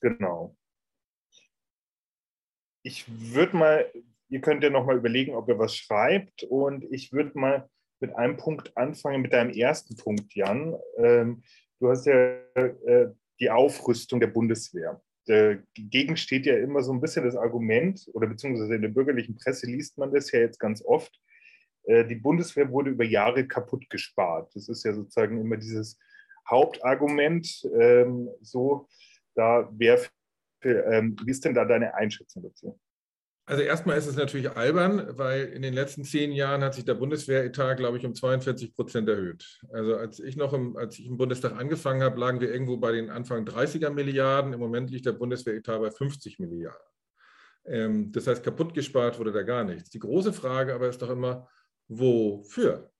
[0.00, 0.54] Genau.
[2.86, 3.92] ich würde mal,
[4.28, 7.68] ihr könnt ja noch mal überlegen, ob ihr was schreibt und ich würde mal
[8.00, 10.76] mit einem Punkt anfangen, mit deinem ersten Punkt, Jan.
[10.98, 11.42] Ähm,
[11.80, 12.14] du hast ja
[12.54, 13.08] äh,
[13.40, 15.00] die Aufrüstung der Bundeswehr.
[15.26, 19.66] Dagegen steht ja immer so ein bisschen das Argument, oder beziehungsweise in der bürgerlichen Presse
[19.66, 21.20] liest man das ja jetzt ganz oft,
[21.84, 24.54] äh, die Bundeswehr wurde über Jahre kaputt gespart.
[24.54, 25.98] Das ist ja sozusagen immer dieses
[26.48, 27.68] Hauptargument.
[27.78, 28.88] Ähm, so,
[29.34, 30.06] da wäre,
[30.62, 32.78] ähm, wie ist denn da deine Einschätzung dazu?
[33.48, 36.94] Also erstmal ist es natürlich albern, weil in den letzten zehn Jahren hat sich der
[36.94, 39.60] Bundeswehretat, glaube ich, um 42 Prozent erhöht.
[39.72, 42.90] Also als ich noch im, als ich im Bundestag angefangen habe, lagen wir irgendwo bei
[42.90, 44.52] den Anfang 30er Milliarden.
[44.52, 46.86] Im Moment liegt der Bundeswehretat bei 50 Milliarden.
[47.66, 49.90] Ähm, das heißt, kaputt gespart wurde da gar nichts.
[49.90, 51.48] Die große Frage aber ist doch immer,
[51.86, 52.90] wofür?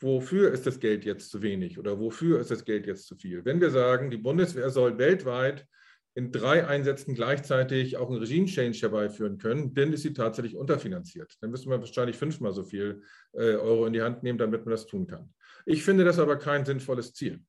[0.00, 3.42] Wofür ist das Geld jetzt zu wenig oder wofür ist das Geld jetzt zu viel?
[3.46, 5.66] Wenn wir sagen, die Bundeswehr soll weltweit
[6.14, 11.34] in drei Einsätzen gleichzeitig auch einen Regime-Change herbeiführen können, dann ist sie tatsächlich unterfinanziert.
[11.40, 14.70] Dann müssen wir wahrscheinlich fünfmal so viel äh, Euro in die Hand nehmen, damit man
[14.70, 15.32] das tun kann.
[15.66, 17.40] Ich finde das aber kein sinnvolles Ziel.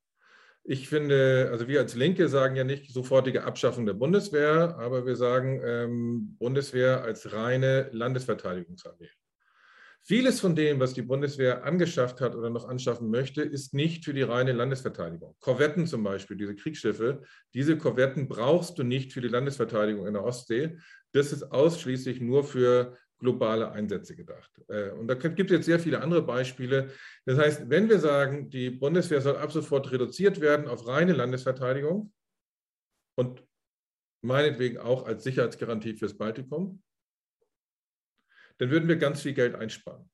[0.63, 5.15] Ich finde, also wir als Linke sagen ja nicht sofortige Abschaffung der Bundeswehr, aber wir
[5.15, 9.09] sagen ähm, Bundeswehr als reine Landesverteidigungsarmee.
[10.07, 14.13] Vieles von dem, was die Bundeswehr angeschafft hat oder noch anschaffen möchte, ist nicht für
[14.13, 15.35] die reine Landesverteidigung.
[15.39, 17.23] Korvetten zum Beispiel, diese Kriegsschiffe,
[17.55, 20.77] diese Korvetten brauchst du nicht für die Landesverteidigung in der Ostsee.
[21.11, 24.51] Das ist ausschließlich nur für globale Einsätze gedacht.
[24.67, 26.91] Äh, und da gibt es jetzt sehr viele andere Beispiele.
[27.25, 32.13] Das heißt, wenn wir sagen, die Bundeswehr soll ab sofort reduziert werden auf reine Landesverteidigung
[33.17, 33.43] und
[34.21, 36.83] meinetwegen auch als Sicherheitsgarantie fürs Baltikum,
[38.57, 40.09] dann würden wir ganz viel Geld einsparen.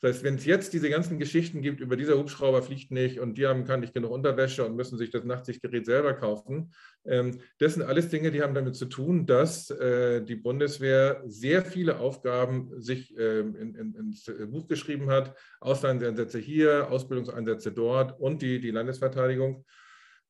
[0.00, 3.36] Das heißt, wenn es jetzt diese ganzen Geschichten gibt, über dieser Hubschrauber fliegt nicht und
[3.36, 6.72] die haben kann nicht genug Unterwäsche und müssen sich das Nachtsichtgerät selber kaufen,
[7.04, 11.64] ähm, das sind alles Dinge, die haben damit zu tun, dass äh, die Bundeswehr sehr
[11.64, 15.36] viele Aufgaben sich ähm, in, in, ins Buch geschrieben hat.
[15.60, 19.64] Auslandseinsätze hier, Ausbildungseinsätze dort und die, die Landesverteidigung.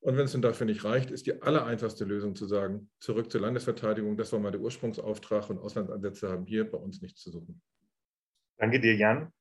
[0.01, 3.41] Und wenn es dann dafür nicht reicht, ist die allereinfachste Lösung zu sagen, zurück zur
[3.41, 7.61] Landesverteidigung, das war mal der Ursprungsauftrag und Auslandsansätze haben hier bei uns nichts zu suchen.
[8.59, 9.33] Danke dir, Jan.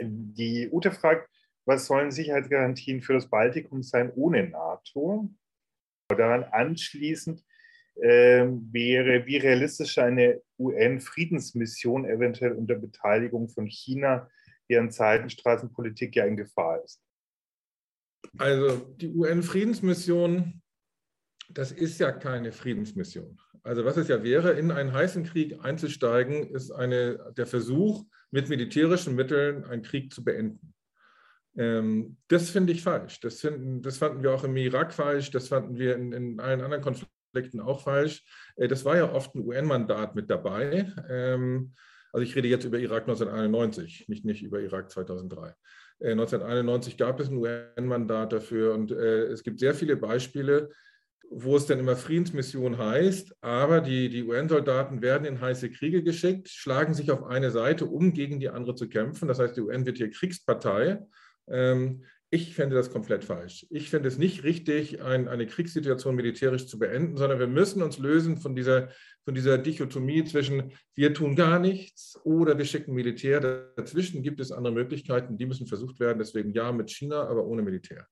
[0.00, 1.30] Die Ute fragt,
[1.64, 5.30] was sollen Sicherheitsgarantien für das Baltikum sein ohne NATO?
[6.08, 7.44] Daran anschließend
[7.96, 14.30] äh, wäre, wie realistisch eine UN-Friedensmission eventuell unter Beteiligung von China,
[14.68, 17.02] deren Zeitenstraßenpolitik ja in Gefahr ist.
[18.36, 20.62] Also die UN-Friedensmission,
[21.48, 23.38] das ist ja keine Friedensmission.
[23.62, 28.48] Also was es ja wäre, in einen heißen Krieg einzusteigen, ist eine, der Versuch, mit
[28.48, 30.74] militärischen Mitteln einen Krieg zu beenden.
[31.56, 33.20] Ähm, das finde ich falsch.
[33.20, 36.60] Das, finden, das, fanden wir auch im Irak falsch, das fanden wir in, in allen
[36.60, 38.24] anderen Konflikten auch falsch.
[38.56, 40.92] Äh, das war ja oft ein UN-Mandat mit dabei.
[41.08, 41.74] Ähm,
[42.12, 45.54] also ich rede jetzt über Irak 1991, nicht, nicht über Irak 2003.
[46.00, 50.70] 1991 äh, gab es ein UN-Mandat dafür und äh, es gibt sehr viele Beispiele,
[51.30, 56.48] wo es dann immer Friedensmission heißt, aber die, die UN-Soldaten werden in heiße Kriege geschickt,
[56.48, 59.28] schlagen sich auf eine Seite, um gegen die andere zu kämpfen.
[59.28, 61.00] Das heißt, die UN wird hier Kriegspartei.
[61.48, 63.66] Ähm, ich fände das komplett falsch.
[63.70, 67.98] Ich finde es nicht richtig, ein, eine Kriegssituation militärisch zu beenden, sondern wir müssen uns
[67.98, 68.90] lösen von dieser,
[69.28, 73.40] von dieser Dichotomie zwischen wir tun gar nichts oder wir schicken Militär.
[73.76, 76.18] Dazwischen gibt es andere Möglichkeiten, die müssen versucht werden.
[76.18, 78.06] Deswegen ja mit China, aber ohne Militär.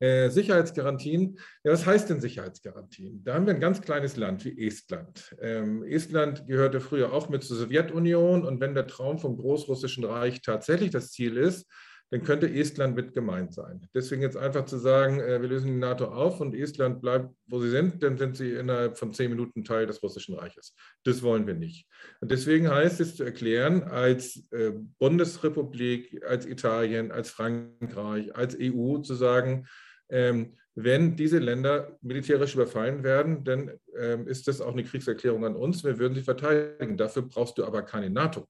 [0.00, 1.38] Äh, Sicherheitsgarantien.
[1.64, 3.24] Ja, was heißt denn Sicherheitsgarantien?
[3.24, 5.34] Da haben wir ein ganz kleines Land wie Estland.
[5.40, 10.42] Ähm, Estland gehörte früher auch mit zur Sowjetunion und wenn der Traum vom Großrussischen Reich
[10.42, 11.66] tatsächlich das Ziel ist,
[12.10, 13.86] dann könnte Estland mit gemeint sein.
[13.94, 17.60] Deswegen jetzt einfach zu sagen, äh, wir lösen die NATO auf und Estland bleibt, wo
[17.60, 20.74] sie sind, dann sind sie innerhalb von zehn Minuten Teil des Russischen Reiches.
[21.04, 21.86] Das wollen wir nicht.
[22.20, 28.98] Und deswegen heißt es zu erklären, als äh, Bundesrepublik, als Italien, als Frankreich, als EU
[28.98, 29.66] zu sagen,
[30.08, 35.56] ähm, wenn diese Länder militärisch überfallen werden, dann ähm, ist das auch eine Kriegserklärung an
[35.56, 35.82] uns.
[35.82, 36.96] Wir würden sie verteidigen.
[36.96, 38.46] Dafür brauchst du aber keine NATO.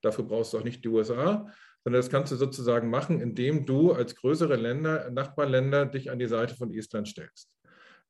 [0.00, 1.50] Dafür brauchst du auch nicht die USA,
[1.84, 6.26] sondern das kannst du sozusagen machen, indem du als größere Länder, Nachbarländer dich an die
[6.26, 7.50] Seite von Estland stellst.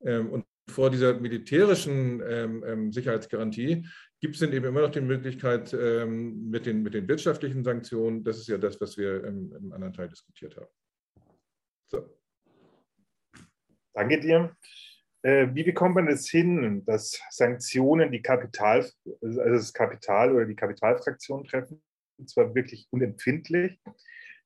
[0.03, 3.85] Ähm, und vor dieser militärischen ähm, ähm, Sicherheitsgarantie
[4.21, 8.23] gibt es eben immer noch die Möglichkeit mit, den, mit den wirtschaftlichen Sanktionen.
[8.23, 10.71] Das ist ja das, was wir im, im anderen Teil diskutiert haben.
[11.91, 12.17] So.
[13.93, 14.55] Danke dir.
[15.23, 18.89] Äh, wie bekommt man es hin, dass Sanktionen die Kapital,
[19.21, 21.81] also das Kapital oder die Kapitalfraktion treffen?
[22.25, 23.79] Zwar wirklich unempfindlich,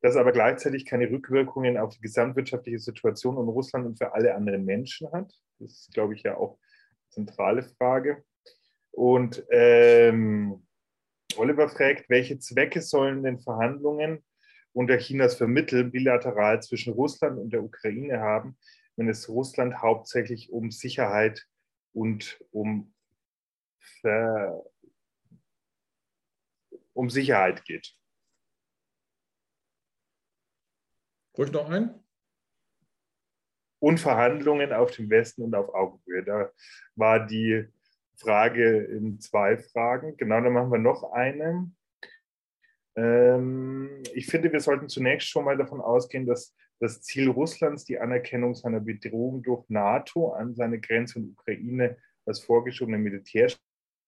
[0.01, 4.65] das aber gleichzeitig keine Rückwirkungen auf die gesamtwirtschaftliche Situation in Russland und für alle anderen
[4.65, 5.31] Menschen hat.
[5.59, 8.23] Das ist, glaube ich, ja auch eine zentrale Frage.
[8.91, 10.65] Und ähm,
[11.35, 14.23] Oliver fragt, welche Zwecke sollen denn Verhandlungen
[14.73, 18.57] unter Chinas Vermitteln bilateral zwischen Russland und der Ukraine haben,
[18.95, 21.45] wenn es Russland hauptsächlich um Sicherheit
[21.93, 22.93] und um,
[24.01, 24.63] Ver
[26.97, 27.95] um Sicherheit geht.
[31.37, 31.93] Ruhig noch ein?
[33.79, 36.23] Und Verhandlungen auf dem Westen und auf Augenhöhe.
[36.23, 36.51] Da
[36.95, 37.67] war die
[38.15, 40.17] Frage in zwei Fragen.
[40.17, 41.71] Genau, dann machen wir noch eine.
[42.95, 47.99] Ähm, ich finde, wir sollten zunächst schon mal davon ausgehen, dass das Ziel Russlands die
[47.99, 52.97] Anerkennung seiner Bedrohung durch NATO an seine Grenze und Ukraine als vorgeschobene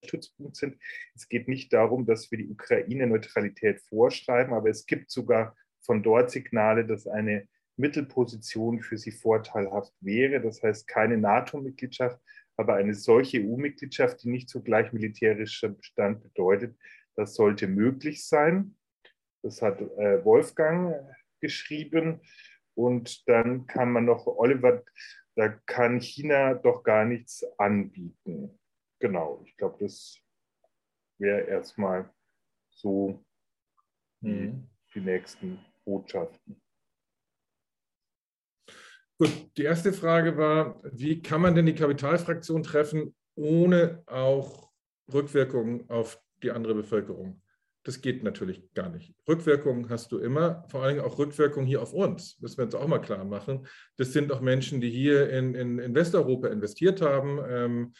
[0.00, 0.78] Militärstützpunkt sind.
[1.14, 6.02] Es geht nicht darum, dass wir die Ukraine Neutralität vorschreiben, aber es gibt sogar von
[6.02, 10.40] dort Signale, dass eine Mittelposition für sie vorteilhaft wäre.
[10.40, 12.18] Das heißt keine NATO-Mitgliedschaft,
[12.56, 16.76] aber eine solche EU-Mitgliedschaft, die nicht zugleich militärischer Bestand bedeutet,
[17.16, 18.76] das sollte möglich sein.
[19.42, 20.94] Das hat äh, Wolfgang
[21.40, 22.20] geschrieben.
[22.74, 24.84] Und dann kann man noch, Oliver,
[25.34, 28.59] da kann China doch gar nichts anbieten.
[29.00, 30.18] Genau, ich glaube, das
[31.18, 32.10] wäre erstmal
[32.70, 33.24] so
[34.20, 34.68] mhm.
[34.94, 36.60] die nächsten Botschaften.
[39.18, 44.70] Gut, die erste Frage war, wie kann man denn die Kapitalfraktion treffen, ohne auch
[45.12, 47.42] Rückwirkungen auf die andere Bevölkerung?
[47.82, 49.14] Das geht natürlich gar nicht.
[49.26, 52.38] Rückwirkungen hast du immer, vor allem auch Rückwirkungen hier auf uns.
[52.40, 53.66] Müssen wir uns auch mal klar machen.
[53.96, 57.40] Das sind auch Menschen, die hier in, in, in Westeuropa investiert haben.
[57.48, 57.94] Ähm,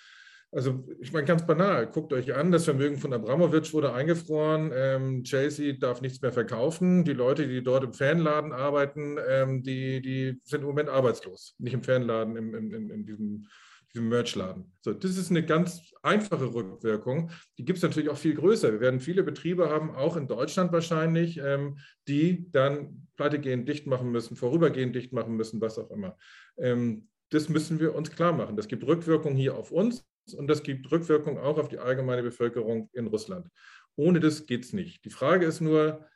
[0.53, 5.23] also ich meine ganz banal, guckt euch an, das Vermögen von Abramowitsch wurde eingefroren, ähm,
[5.23, 10.41] Chelsea darf nichts mehr verkaufen, die Leute, die dort im Fanladen arbeiten, ähm, die, die
[10.43, 13.47] sind im Moment arbeitslos, nicht im Fanladen, im, im, in diesem,
[13.95, 14.73] diesem Merchladen.
[14.81, 18.73] So, das ist eine ganz einfache Rückwirkung, die gibt es natürlich auch viel größer.
[18.73, 24.11] Wir werden viele Betriebe haben, auch in Deutschland wahrscheinlich, ähm, die dann pleitegehend dicht machen
[24.11, 26.17] müssen, vorübergehend dicht machen müssen, was auch immer.
[26.57, 28.57] Ähm, das müssen wir uns klar machen.
[28.57, 30.05] Das gibt Rückwirkungen hier auf uns,
[30.35, 33.49] und das gibt Rückwirkung auch auf die allgemeine Bevölkerung in Russland.
[33.97, 35.05] Ohne das geht es nicht.
[35.05, 36.07] Die Frage ist nur,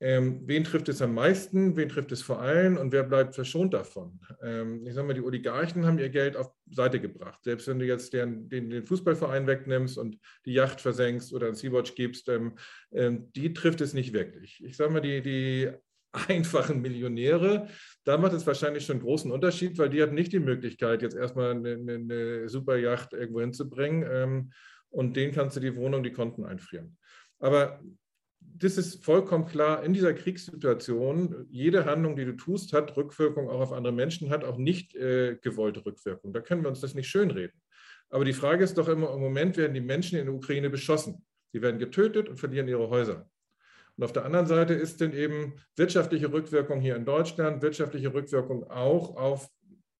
[0.00, 3.74] ähm, wen trifft es am meisten, wen trifft es vor allem und wer bleibt verschont
[3.74, 4.20] davon?
[4.42, 7.42] Ähm, ich sage mal, die Oligarchen haben ihr Geld auf Seite gebracht.
[7.42, 11.56] Selbst wenn du jetzt den, den, den Fußballverein wegnimmst und die Yacht versenkst oder ein
[11.56, 12.56] Sea-Watch gibst, ähm,
[12.92, 14.62] ähm, die trifft es nicht wirklich.
[14.64, 15.72] Ich sage mal, die, die
[16.12, 17.68] einfachen Millionäre,
[18.04, 21.16] da macht es wahrscheinlich schon einen großen Unterschied, weil die haben nicht die Möglichkeit, jetzt
[21.16, 24.52] erstmal eine, eine Superjacht irgendwo hinzubringen ähm,
[24.90, 26.96] und denen kannst du die Wohnung, die Konten einfrieren.
[27.38, 27.80] Aber
[28.40, 33.60] das ist vollkommen klar, in dieser Kriegssituation, jede Handlung, die du tust, hat Rückwirkung auch
[33.60, 36.32] auf andere Menschen, hat auch nicht äh, gewollte Rückwirkung.
[36.32, 37.60] Da können wir uns das nicht schönreden.
[38.10, 41.24] Aber die Frage ist doch immer, im Moment werden die Menschen in der Ukraine beschossen.
[41.52, 43.28] Sie werden getötet und verlieren ihre Häuser.
[43.98, 48.70] Und auf der anderen Seite ist dann eben wirtschaftliche Rückwirkung hier in Deutschland, wirtschaftliche Rückwirkung
[48.70, 49.50] auch auf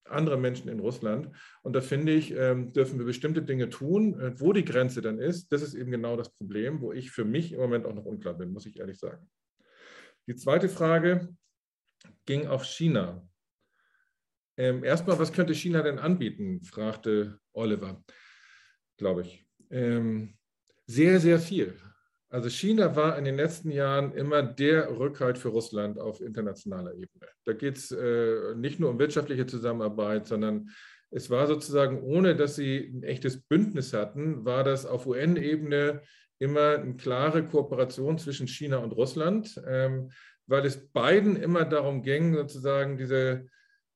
[0.04, 1.30] andere Menschen in Russland.
[1.62, 4.18] Und da finde ich, ähm, dürfen wir bestimmte Dinge tun.
[4.20, 7.24] Äh, wo die Grenze dann ist, das ist eben genau das Problem, wo ich für
[7.24, 9.28] mich im Moment auch noch unklar bin, muss ich ehrlich sagen.
[10.28, 11.34] Die zweite Frage
[12.24, 13.28] ging auf China.
[14.56, 16.62] Ähm, erstmal, was könnte China denn anbieten?
[16.62, 18.00] fragte Oliver,
[18.96, 19.44] glaube ich.
[19.70, 20.38] Ähm,
[20.86, 21.74] sehr, sehr viel.
[22.30, 27.28] Also China war in den letzten Jahren immer der Rückhalt für Russland auf internationaler Ebene.
[27.44, 30.68] Da geht es äh, nicht nur um wirtschaftliche Zusammenarbeit, sondern
[31.10, 36.02] es war sozusagen, ohne dass sie ein echtes Bündnis hatten, war das auf UN-Ebene
[36.38, 40.10] immer eine klare Kooperation zwischen China und Russland, ähm,
[40.46, 43.46] weil es beiden immer darum ging, sozusagen diese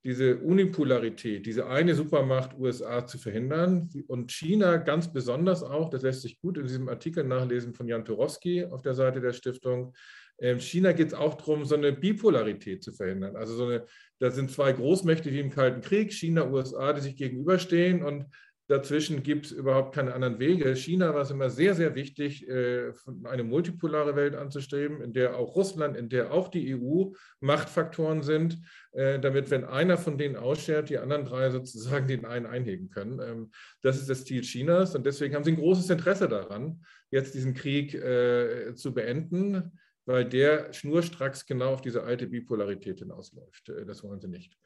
[0.05, 3.88] diese Unipolarität, diese eine Supermacht USA zu verhindern.
[4.09, 8.05] Und China ganz besonders auch, das lässt sich gut in diesem Artikel nachlesen von Jan
[8.05, 9.95] Turowski auf der Seite der Stiftung.
[10.38, 13.37] Ähm, China geht es auch darum, so eine Bipolarität zu verhindern.
[13.37, 13.85] Also so eine,
[14.19, 18.27] da sind zwei Großmächte wie im Kalten Krieg, China, USA, die sich gegenüberstehen und
[18.73, 20.75] Dazwischen gibt es überhaupt keine anderen Wege.
[20.75, 25.57] China war es immer sehr, sehr wichtig, äh, eine multipolare Welt anzustreben, in der auch
[25.57, 30.89] Russland, in der auch die EU Machtfaktoren sind, äh, damit, wenn einer von denen ausschert,
[30.89, 33.21] die anderen drei sozusagen den einen einhegen können.
[33.21, 33.51] Ähm,
[33.83, 37.53] das ist das Ziel Chinas und deswegen haben sie ein großes Interesse daran, jetzt diesen
[37.53, 43.71] Krieg äh, zu beenden, weil der schnurstracks genau auf diese alte Bipolarität hinausläuft.
[43.87, 44.57] Das wollen sie nicht.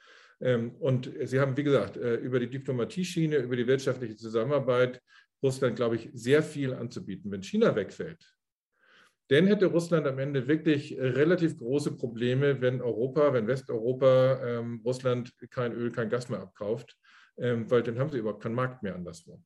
[0.41, 5.03] Ähm, und Sie haben, wie gesagt, äh, über die Diplomatieschiene, über die wirtschaftliche Zusammenarbeit
[5.43, 7.31] Russland, glaube ich, sehr viel anzubieten.
[7.31, 8.35] Wenn China wegfällt,
[9.29, 15.33] dann hätte Russland am Ende wirklich relativ große Probleme, wenn Europa, wenn Westeuropa ähm, Russland
[15.51, 16.97] kein Öl, kein Gas mehr abkauft,
[17.39, 19.41] ähm, weil dann haben sie überhaupt keinen Markt mehr anderswo.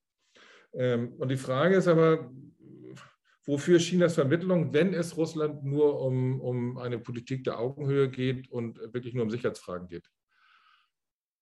[0.73, 2.31] Und die Frage ist aber,
[3.45, 8.79] wofür Chinas Vermittlung, wenn es Russland nur um, um eine Politik der Augenhöhe geht und
[8.95, 10.09] wirklich nur um Sicherheitsfragen geht.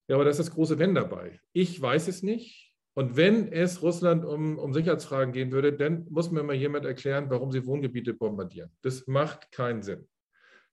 [0.09, 1.40] Ja, aber da ist das große Wenn dabei.
[1.53, 2.75] Ich weiß es nicht.
[2.94, 7.31] Und wenn es Russland um, um Sicherheitsfragen gehen würde, dann muss mir mal jemand erklären,
[7.31, 8.71] warum sie Wohngebiete bombardieren.
[8.83, 10.09] Das macht keinen Sinn.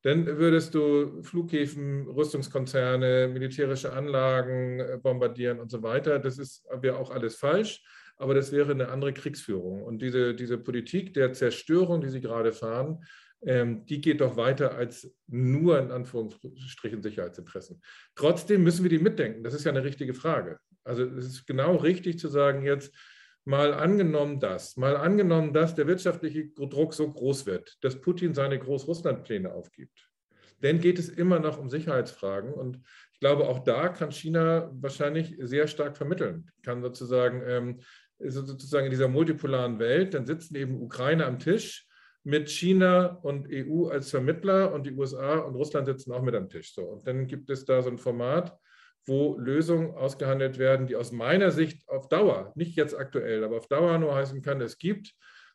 [0.02, 6.18] Dann würdest du Flughäfen, Rüstungskonzerne, militärische Anlagen äh, bombardieren und so weiter.
[6.18, 7.84] Das wäre auch alles falsch
[8.18, 9.84] aber das wäre eine andere Kriegsführung.
[9.84, 13.04] Und diese, diese Politik der Zerstörung, die Sie gerade fahren,
[13.46, 17.82] die geht doch weiter als nur in Anführungsstrichen Sicherheitsinteressen.
[18.16, 19.44] Trotzdem müssen wir die mitdenken.
[19.44, 20.60] Das ist ja eine richtige Frage.
[20.84, 22.94] Also es ist genau richtig zu sagen jetzt,
[23.44, 28.58] mal angenommen das, mal angenommen, dass der wirtschaftliche Druck so groß wird, dass Putin seine
[28.58, 30.10] Großrusslandpläne aufgibt.
[30.62, 32.52] Dann geht es immer noch um Sicherheitsfragen.
[32.52, 32.82] Und
[33.14, 36.50] ich glaube, auch da kann China wahrscheinlich sehr stark vermitteln.
[36.64, 37.80] Kann sozusagen ähm,
[38.20, 41.88] sozusagen in dieser multipolaren Welt, dann sitzen eben Ukraine am Tisch
[42.26, 46.50] mit China und EU als Vermittler und die USA und Russland sitzen auch mit am
[46.50, 46.74] Tisch.
[46.74, 46.82] So.
[46.82, 48.58] Und dann gibt es da so ein Format,
[49.06, 53.68] wo Lösungen ausgehandelt werden, die aus meiner Sicht auf Dauer, nicht jetzt aktuell, aber auf
[53.68, 55.14] Dauer nur heißen kann, es gibt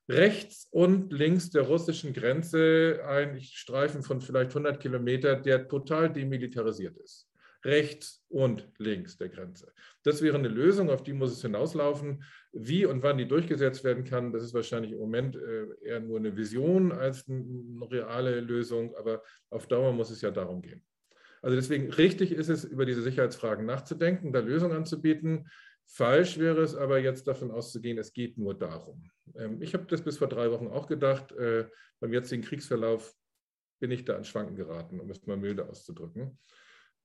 [0.09, 6.97] rechts und links der russischen Grenze einen Streifen von vielleicht 100 Kilometer, der total demilitarisiert
[6.99, 7.30] ist
[7.65, 9.73] rechts und links der Grenze.
[10.03, 12.25] Das wäre eine Lösung, auf die muss es hinauslaufen.
[12.53, 16.19] Wie und wann die durchgesetzt werden kann, das ist wahrscheinlich im Moment äh, eher nur
[16.19, 20.83] eine Vision als eine reale Lösung, aber auf Dauer muss es ja darum gehen.
[21.43, 25.49] Also deswegen richtig ist es, über diese Sicherheitsfragen nachzudenken, da Lösungen anzubieten.
[25.87, 29.11] Falsch wäre es aber jetzt davon auszugehen, es geht nur darum.
[29.37, 31.33] Ähm, ich habe das bis vor drei Wochen auch gedacht.
[31.33, 31.67] Äh,
[31.99, 33.15] beim jetzigen Kriegsverlauf
[33.81, 36.39] bin ich da ins Schwanken geraten, um es mal milde auszudrücken.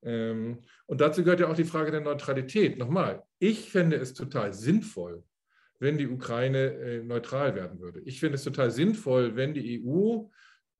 [0.05, 2.77] Ähm, und dazu gehört ja auch die Frage der Neutralität.
[2.77, 5.23] Nochmal, ich fände es total sinnvoll,
[5.79, 8.01] wenn die Ukraine äh, neutral werden würde.
[8.05, 10.25] Ich finde es total sinnvoll, wenn die EU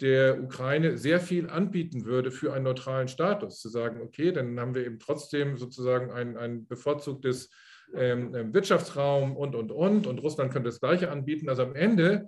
[0.01, 3.59] der Ukraine sehr viel anbieten würde für einen neutralen Status.
[3.59, 7.49] Zu sagen, okay, dann haben wir eben trotzdem sozusagen ein, ein bevorzugtes
[7.93, 10.05] ähm, ähm Wirtschaftsraum und, und, und.
[10.05, 11.49] Und Russland könnte das Gleiche anbieten.
[11.49, 12.27] Also am Ende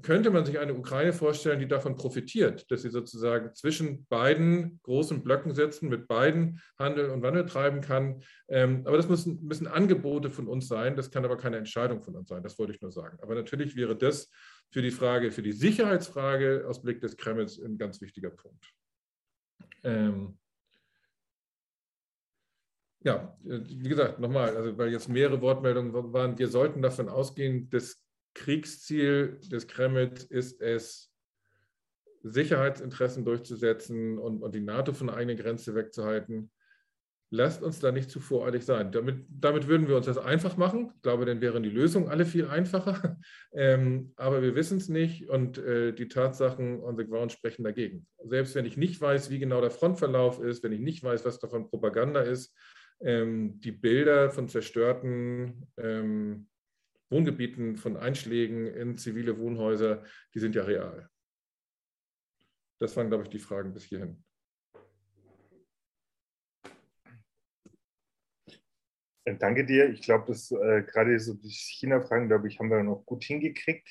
[0.00, 5.22] könnte man sich eine Ukraine vorstellen, die davon profitiert, dass sie sozusagen zwischen beiden großen
[5.22, 8.22] Blöcken sitzen, mit beiden Handel und Wandel treiben kann.
[8.48, 12.16] Ähm, aber das müssen, müssen Angebote von uns sein, das kann aber keine Entscheidung von
[12.16, 13.18] uns sein, das wollte ich nur sagen.
[13.20, 14.30] Aber natürlich wäre das
[14.70, 18.72] für die Frage, für die Sicherheitsfrage aus Blick des Kremls ein ganz wichtiger Punkt.
[19.84, 20.38] Ähm,
[23.04, 27.68] ja, äh, wie gesagt, nochmal, also weil jetzt mehrere Wortmeldungen waren, wir sollten davon ausgehen,
[27.70, 28.01] dass
[28.34, 31.12] Kriegsziel des Kremls ist es,
[32.22, 36.50] Sicherheitsinteressen durchzusetzen und, und die NATO von der eigenen Grenze wegzuhalten.
[37.34, 38.92] Lasst uns da nicht zu voreilig sein.
[38.92, 40.92] Damit, damit würden wir uns das einfach machen.
[40.96, 43.18] Ich glaube, dann wären die Lösungen alle viel einfacher.
[43.54, 48.06] Ähm, aber wir wissen es nicht und äh, die Tatsachen on the ground sprechen dagegen.
[48.24, 51.38] Selbst wenn ich nicht weiß, wie genau der Frontverlauf ist, wenn ich nicht weiß, was
[51.38, 52.56] davon Propaganda ist,
[53.02, 56.48] ähm, die Bilder von zerstörten ähm,
[57.12, 60.02] Wohngebieten von Einschlägen in zivile Wohnhäuser,
[60.34, 61.08] die sind ja real.
[62.80, 64.24] Das waren, glaube ich, die Fragen bis hierhin.
[69.38, 69.88] Danke dir.
[69.88, 73.88] Ich glaube, dass äh, gerade so die China-Fragen, glaube ich, haben wir noch gut hingekriegt.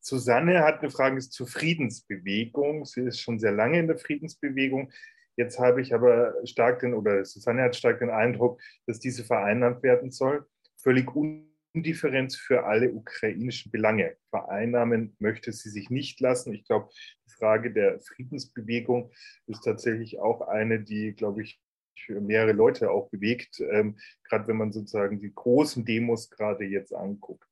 [0.00, 2.86] Susanne hat eine Frage zur Friedensbewegung.
[2.86, 4.90] Sie ist schon sehr lange in der Friedensbewegung.
[5.36, 9.82] Jetzt habe ich aber stark den, oder Susanne hat stark den Eindruck, dass diese vereinnahmt
[9.82, 10.46] werden soll.
[10.76, 14.16] Völlig un Indifferenz für alle ukrainischen Belange.
[14.30, 16.54] Vereinnahmen möchte sie sich nicht lassen.
[16.54, 16.88] Ich glaube,
[17.26, 19.10] die Frage der Friedensbewegung
[19.46, 21.60] ist tatsächlich auch eine, die, glaube ich,
[22.08, 27.48] mehrere Leute auch bewegt, ähm, gerade wenn man sozusagen die großen Demos gerade jetzt anguckt.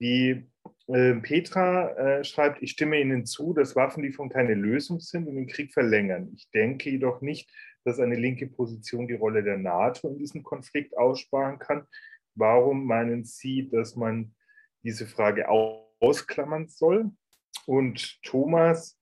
[0.00, 0.46] Die
[0.88, 5.46] äh, Petra äh, schreibt, ich stimme Ihnen zu, dass Waffenlieferungen keine Lösung sind und den
[5.46, 6.32] Krieg verlängern.
[6.34, 7.50] Ich denke jedoch nicht,
[7.84, 11.86] dass eine linke Position die Rolle der NATO in diesem Konflikt aussparen kann.
[12.36, 14.34] Warum meinen Sie, dass man
[14.82, 17.10] diese Frage ausklammern soll?
[17.66, 18.98] Und Thomas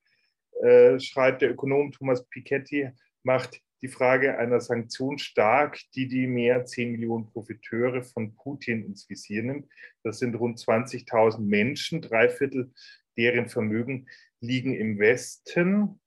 [0.63, 2.91] äh, schreibt, der Ökonom Thomas Piketty
[3.23, 9.11] macht die Frage einer Sanktion stark, die die mehr 10 Millionen Profiteure von Putin ins
[9.11, 9.69] Visier nimmt.
[10.03, 12.73] Das sind rund 20.000 Menschen, drei Viertel
[13.19, 14.09] deren Vermögen
[14.41, 16.01] liegen im Westen.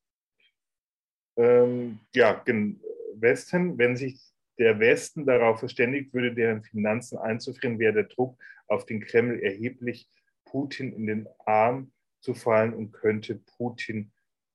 [1.38, 2.82] Ähm, ja, im
[3.14, 3.78] Westen.
[3.78, 4.20] Wenn sich
[4.60, 8.38] der Westen darauf verständigt würde, deren Finanzen einzufrieren, wäre der Druck
[8.68, 10.10] auf den Kreml erheblich,
[10.45, 11.91] Putin in den Arm
[12.22, 14.12] zu fallen und könnte Putin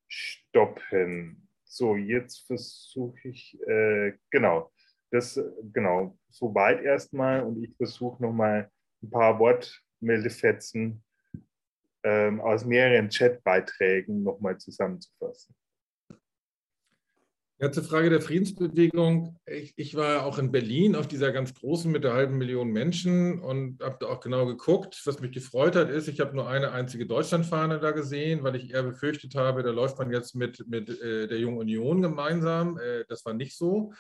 [0.09, 1.49] stoppen.
[1.65, 4.73] So, jetzt versuche ich, äh, genau,
[5.11, 5.41] das,
[5.73, 8.71] genau, soweit erstmal und ich versuche nochmal
[9.03, 11.03] ein paar Wortmeldefetzen
[12.03, 15.55] ähm, aus mehreren Chatbeiträgen nochmal zusammenzufassen.
[17.63, 19.39] Ja, zur Frage der Friedensbewegung.
[19.47, 23.39] Ich, ich, war auch in Berlin auf dieser ganz großen mit der halben Million Menschen
[23.39, 25.01] und habe da auch genau geguckt.
[25.05, 28.73] Was mich gefreut hat, ist, ich habe nur eine einzige Deutschlandfahne da gesehen, weil ich
[28.73, 32.79] eher befürchtet habe, da läuft man jetzt mit, mit äh, der Jungen Union gemeinsam.
[32.79, 33.93] Äh, das war nicht so.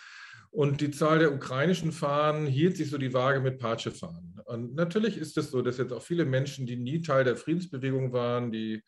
[0.51, 4.41] Und die Zahl der ukrainischen Fahnen hielt sich so die Waage mit Patsche-Fahnen.
[4.45, 8.13] Und natürlich ist es so, dass jetzt auch viele Menschen, die nie Teil der Friedensbewegung
[8.13, 8.83] waren, die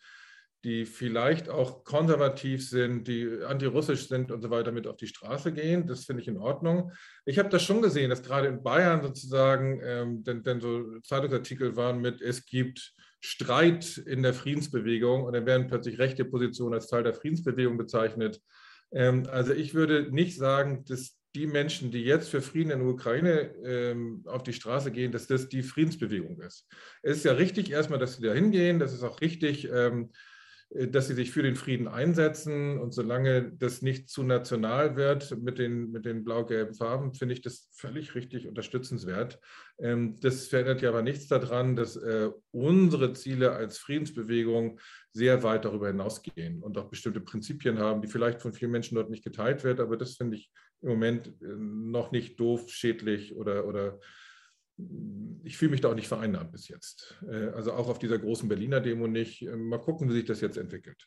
[0.64, 5.52] die vielleicht auch konservativ sind, die antirussisch sind und so weiter, mit auf die Straße
[5.52, 5.86] gehen.
[5.86, 6.90] Das finde ich in Ordnung.
[7.26, 11.76] Ich habe das schon gesehen, dass gerade in Bayern sozusagen, ähm, denn, denn so Zeitungsartikel
[11.76, 16.88] waren mit, es gibt Streit in der Friedensbewegung und dann werden plötzlich rechte Positionen als
[16.88, 18.40] Teil der Friedensbewegung bezeichnet.
[18.90, 22.88] Ähm, also ich würde nicht sagen, dass die Menschen, die jetzt für Frieden in der
[22.88, 26.66] Ukraine ähm, auf die Straße gehen, dass das die Friedensbewegung ist.
[27.02, 28.78] Es ist ja richtig erstmal, dass sie da hingehen.
[28.78, 30.33] Das ist auch richtig, ähm, äh,
[30.74, 32.78] dass sie sich für den Frieden einsetzen.
[32.80, 37.42] Und solange das nicht zu national wird mit den, mit den blau-gelben Farben, finde ich
[37.42, 39.38] das völlig richtig unterstützenswert.
[39.78, 44.80] Ähm, das verändert ja aber nichts daran, dass äh, unsere Ziele als Friedensbewegung
[45.12, 49.10] sehr weit darüber hinausgehen und auch bestimmte Prinzipien haben, die vielleicht von vielen Menschen dort
[49.10, 49.80] nicht geteilt werden.
[49.80, 50.50] Aber das finde ich
[50.82, 54.00] im Moment äh, noch nicht doof, schädlich oder, oder
[55.44, 57.16] ich fühle mich da auch nicht vereinnahmt bis jetzt.
[57.28, 59.42] Äh, also auch auf dieser großen Berliner Demo nicht.
[59.42, 61.06] Äh, mal gucken, wie sich das jetzt entwickelt.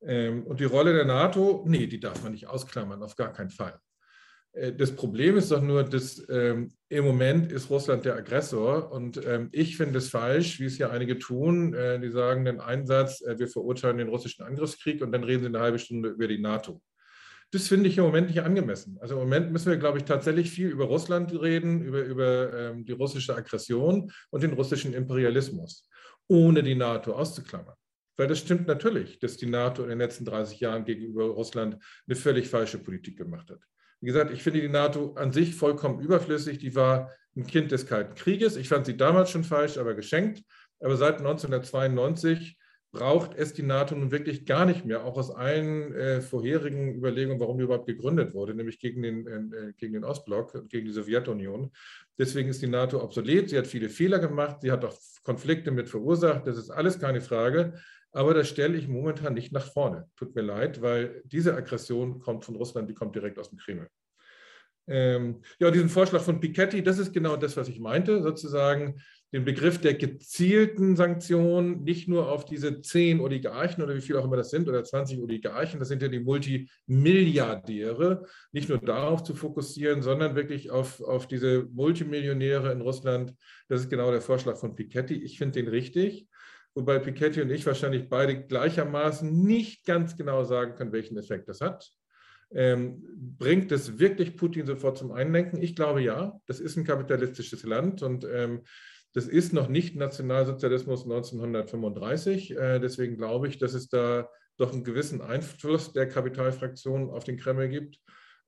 [0.00, 3.50] Ähm, und die Rolle der NATO, nee, die darf man nicht ausklammern, auf gar keinen
[3.50, 3.78] Fall.
[4.52, 9.22] Äh, das Problem ist doch nur, dass ähm, im Moment ist Russland der Aggressor und
[9.26, 11.72] ähm, ich finde es falsch, wie es ja einige tun,
[12.02, 15.78] die sagen den Einsatz, wir verurteilen den russischen Angriffskrieg und dann reden sie eine halbe
[15.78, 16.80] Stunde über die NATO.
[17.50, 18.98] Das finde ich im Moment nicht angemessen.
[19.00, 22.84] Also im Moment müssen wir, glaube ich, tatsächlich viel über Russland reden, über, über ähm,
[22.84, 25.88] die russische Aggression und den russischen Imperialismus,
[26.26, 27.74] ohne die NATO auszuklammern.
[28.18, 32.16] Weil das stimmt natürlich, dass die NATO in den letzten 30 Jahren gegenüber Russland eine
[32.16, 33.60] völlig falsche Politik gemacht hat.
[34.00, 36.58] Wie gesagt, ich finde die NATO an sich vollkommen überflüssig.
[36.58, 38.56] Die war ein Kind des Kalten Krieges.
[38.56, 40.42] Ich fand sie damals schon falsch, aber geschenkt.
[40.80, 42.58] Aber seit 1992
[42.90, 47.38] braucht es die NATO nun wirklich gar nicht mehr, auch aus allen äh, vorherigen Überlegungen,
[47.38, 51.70] warum die überhaupt gegründet wurde, nämlich gegen den, äh, gegen den Ostblock gegen die Sowjetunion.
[52.18, 53.50] Deswegen ist die NATO obsolet.
[53.50, 57.20] Sie hat viele Fehler gemacht, sie hat auch Konflikte mit verursacht, das ist alles keine
[57.20, 57.74] Frage.
[58.12, 60.08] Aber das stelle ich momentan nicht nach vorne.
[60.16, 63.86] Tut mir leid, weil diese Aggression kommt von Russland, die kommt direkt aus dem Kreml.
[64.86, 69.02] Ähm, ja, diesen Vorschlag von Piketty, das ist genau das, was ich meinte, sozusagen
[69.32, 74.24] den Begriff der gezielten Sanktionen nicht nur auf diese zehn Oligarchen oder wie viel auch
[74.24, 79.34] immer das sind oder 20 Oligarchen, das sind ja die Multimilliardäre, nicht nur darauf zu
[79.34, 83.34] fokussieren, sondern wirklich auf, auf diese Multimillionäre in Russland.
[83.68, 85.22] Das ist genau der Vorschlag von Piketty.
[85.22, 86.26] Ich finde den richtig,
[86.74, 91.60] wobei Piketty und ich wahrscheinlich beide gleichermaßen nicht ganz genau sagen können, welchen Effekt das
[91.60, 91.90] hat.
[92.50, 93.04] Ähm,
[93.38, 95.60] bringt es wirklich Putin sofort zum Einlenken?
[95.60, 96.40] Ich glaube ja.
[96.46, 98.62] Das ist ein kapitalistisches Land und ähm,
[99.14, 102.56] das ist noch nicht Nationalsozialismus 1935.
[102.56, 104.28] Äh, deswegen glaube ich, dass es da
[104.58, 107.98] doch einen gewissen Einfluss der Kapitalfraktion auf den Kreml gibt.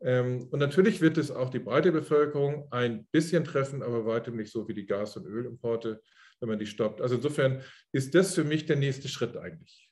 [0.03, 4.51] Ähm, und natürlich wird es auch die breite Bevölkerung ein bisschen treffen, aber weitem nicht
[4.51, 6.03] so wie die Gas- und Ölimporte,
[6.41, 7.01] wenn man die stoppt.
[7.01, 9.89] Also insofern ist das für mich der nächste Schritt eigentlich.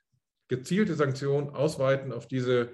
[0.49, 2.71] Gezielte Sanktionen ausweiten auf diese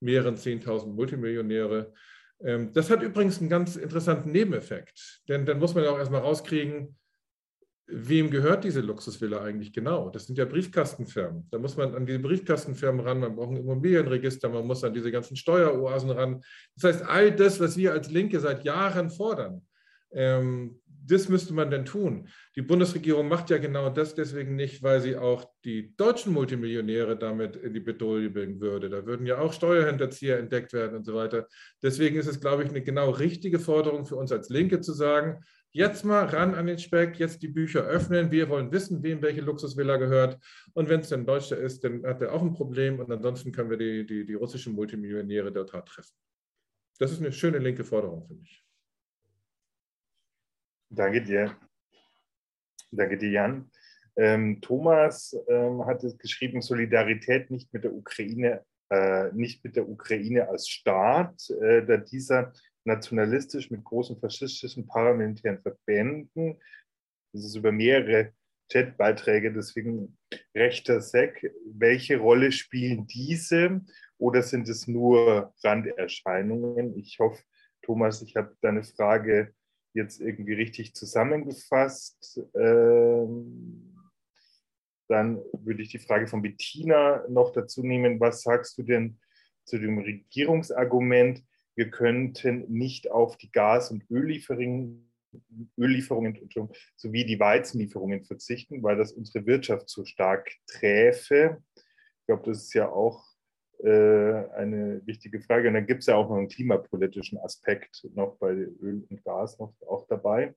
[0.00, 1.92] mehreren 10.000 Multimillionäre.
[2.40, 6.20] Ähm, das hat übrigens einen ganz interessanten Nebeneffekt, denn dann muss man ja auch erstmal
[6.20, 6.96] rauskriegen,
[7.86, 10.08] wem gehört diese Luxusvilla eigentlich genau?
[10.08, 11.48] Das sind ja Briefkastenfirmen.
[11.50, 15.12] Da muss man an diese Briefkastenfirmen ran, man braucht ein Immobilienregister, man muss an diese
[15.12, 16.42] ganzen Steueroasen ran.
[16.76, 19.66] Das heißt, all das, was wir als Linke seit Jahren fordern,
[20.12, 22.28] ähm, das müsste man denn tun.
[22.56, 27.56] Die Bundesregierung macht ja genau das deswegen nicht, weil sie auch die deutschen Multimillionäre damit
[27.56, 28.88] in die Bedrohung bringen würde.
[28.88, 31.46] Da würden ja auch Steuerhinterzieher entdeckt werden und so weiter.
[31.82, 35.44] Deswegen ist es, glaube ich, eine genau richtige Forderung für uns als Linke zu sagen,
[35.76, 38.30] Jetzt mal ran an den Speck, jetzt die Bücher öffnen.
[38.30, 40.38] Wir wollen wissen, wem welche Luxusvilla gehört.
[40.72, 43.00] Und wenn es ein Deutscher ist, dann hat er auch ein Problem.
[43.00, 46.14] Und ansonsten können wir die, die, die russischen Multimillionäre dort hart treffen.
[47.00, 48.64] Das ist eine schöne linke Forderung, finde ich.
[50.90, 51.56] Danke dir.
[52.92, 53.68] Danke dir, Jan.
[54.14, 59.88] Ähm, Thomas ähm, hat es geschrieben, Solidarität nicht mit der Ukraine, äh, nicht mit der
[59.88, 62.52] Ukraine als Staat, äh, da dieser
[62.84, 66.60] nationalistisch mit großen faschistischen paramilitären Verbänden.
[67.32, 68.32] Das ist über mehrere
[68.70, 70.16] Chatbeiträge, deswegen
[70.54, 71.52] rechter Sek.
[71.66, 73.80] Welche Rolle spielen diese
[74.18, 76.96] oder sind es nur Randerscheinungen?
[76.98, 77.42] Ich hoffe,
[77.82, 79.54] Thomas, ich habe deine Frage
[79.92, 82.40] jetzt irgendwie richtig zusammengefasst.
[82.54, 83.94] Ähm,
[85.08, 88.18] dann würde ich die Frage von Bettina noch dazu nehmen.
[88.20, 89.18] Was sagst du denn
[89.64, 91.42] zu dem Regierungsargument,
[91.76, 95.10] wir könnten nicht auf die Gas- und Öllieferungen,
[95.78, 96.38] Öllieferungen
[96.96, 101.62] sowie die Weizenlieferungen verzichten, weil das unsere Wirtschaft so stark träfe.
[101.76, 103.24] Ich glaube, das ist ja auch
[103.82, 103.88] äh,
[104.54, 105.68] eine wichtige Frage.
[105.68, 109.58] Und dann gibt es ja auch noch einen klimapolitischen Aspekt noch bei Öl und Gas
[109.58, 110.54] noch auch dabei.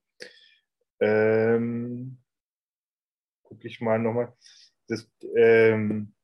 [1.00, 2.18] Ähm,
[3.42, 4.34] Gucke ich mal nochmal.
[5.34, 6.14] Ähm,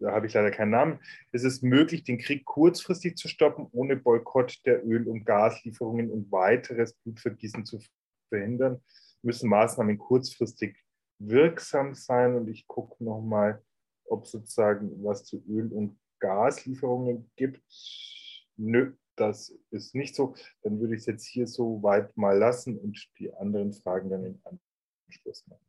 [0.00, 1.00] da habe ich leider keinen Namen.
[1.32, 6.30] Es ist möglich, den Krieg kurzfristig zu stoppen, ohne Boykott der Öl- und Gaslieferungen und
[6.30, 7.80] weiteres Blutvergießen zu
[8.28, 8.82] verhindern.
[9.22, 10.76] Müssen Maßnahmen kurzfristig
[11.18, 12.36] wirksam sein.
[12.36, 13.62] Und ich gucke nochmal,
[14.04, 17.62] ob sozusagen was zu Öl- und Gaslieferungen gibt.
[18.56, 20.34] Nö, das ist nicht so.
[20.62, 24.24] Dann würde ich es jetzt hier so weit mal lassen und die anderen Fragen dann
[24.24, 25.67] im Anschluss machen.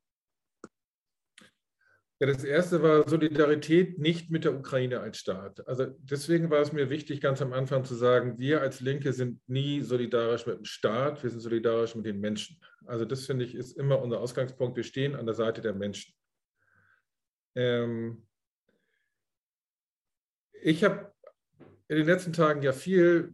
[2.21, 5.65] Ja, das erste war Solidarität nicht mit der Ukraine als Staat.
[5.67, 9.39] Also deswegen war es mir wichtig, ganz am Anfang zu sagen, wir als Linke sind
[9.47, 12.59] nie solidarisch mit dem Staat, wir sind solidarisch mit den Menschen.
[12.85, 14.75] Also das finde ich ist immer unser Ausgangspunkt.
[14.75, 16.13] Wir stehen an der Seite der Menschen.
[17.55, 18.27] Ähm
[20.61, 21.13] ich habe
[21.87, 23.33] in den letzten Tagen ja viel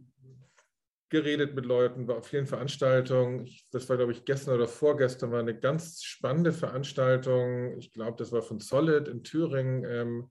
[1.08, 3.48] geredet mit Leuten, war auf vielen Veranstaltungen.
[3.70, 7.78] das war, glaube ich, gestern oder vorgestern, war eine ganz spannende Veranstaltung.
[7.78, 9.84] Ich glaube, das war von Solid in Thüringen.
[9.84, 10.30] Ähm,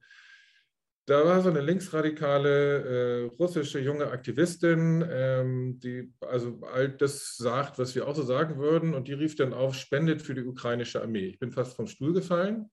[1.06, 7.78] da war so eine linksradikale äh, russische junge Aktivistin, ähm, die also all das sagt,
[7.78, 8.92] was wir auch so sagen würden.
[8.92, 11.26] Und die rief dann auf, spendet für die ukrainische Armee.
[11.26, 12.70] Ich bin fast vom Stuhl gefallen.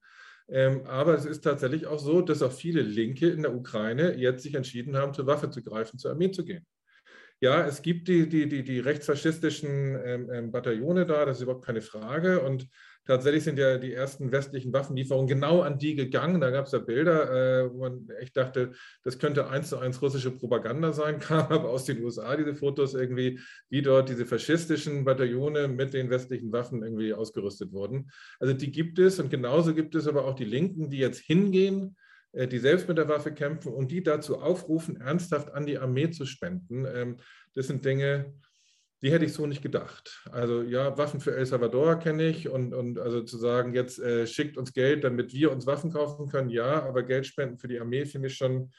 [0.49, 4.43] Ähm, aber es ist tatsächlich auch so, dass auch viele Linke in der Ukraine jetzt
[4.43, 6.65] sich entschieden haben, zur Waffe zu greifen, zur Armee zu gehen.
[7.43, 11.65] Ja, es gibt die, die, die, die rechtsfaschistischen ähm, ähm, Bataillone da, das ist überhaupt
[11.65, 12.39] keine Frage.
[12.39, 12.69] Und
[13.05, 16.39] tatsächlich sind ja die ersten westlichen Waffenlieferungen genau an die gegangen.
[16.39, 18.71] Da gab es ja Bilder, äh, wo man echt dachte,
[19.03, 22.93] das könnte eins zu eins russische Propaganda sein, kam aber aus den USA diese Fotos
[22.93, 28.09] irgendwie, wie dort diese faschistischen Bataillone mit den westlichen Waffen irgendwie ausgerüstet wurden.
[28.39, 31.97] Also die gibt es und genauso gibt es aber auch die Linken, die jetzt hingehen
[32.33, 36.25] die selbst mit der Waffe kämpfen und die dazu aufrufen, ernsthaft an die Armee zu
[36.25, 36.85] spenden.
[36.85, 37.17] Ähm,
[37.53, 38.33] das sind Dinge,
[39.03, 40.23] die hätte ich so nicht gedacht.
[40.31, 44.25] Also ja, Waffen für El Salvador kenne ich und, und also zu sagen, jetzt äh,
[44.25, 47.79] schickt uns Geld, damit wir uns Waffen kaufen können, ja, aber Geld spenden für die
[47.79, 48.71] Armee finde ich schon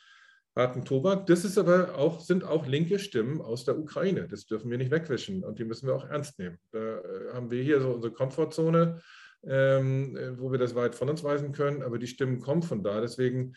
[0.56, 1.26] harten Tobak.
[1.26, 4.26] Das ist aber auch, sind auch linke Stimmen aus der Ukraine.
[4.26, 6.58] Das dürfen wir nicht wegwischen und die müssen wir auch ernst nehmen.
[6.72, 9.02] Da äh, haben wir hier so unsere Komfortzone
[9.46, 12.82] ähm, äh, wo wir das weit von uns weisen können, aber die Stimmen kommen von
[12.82, 13.00] da.
[13.00, 13.56] Deswegen,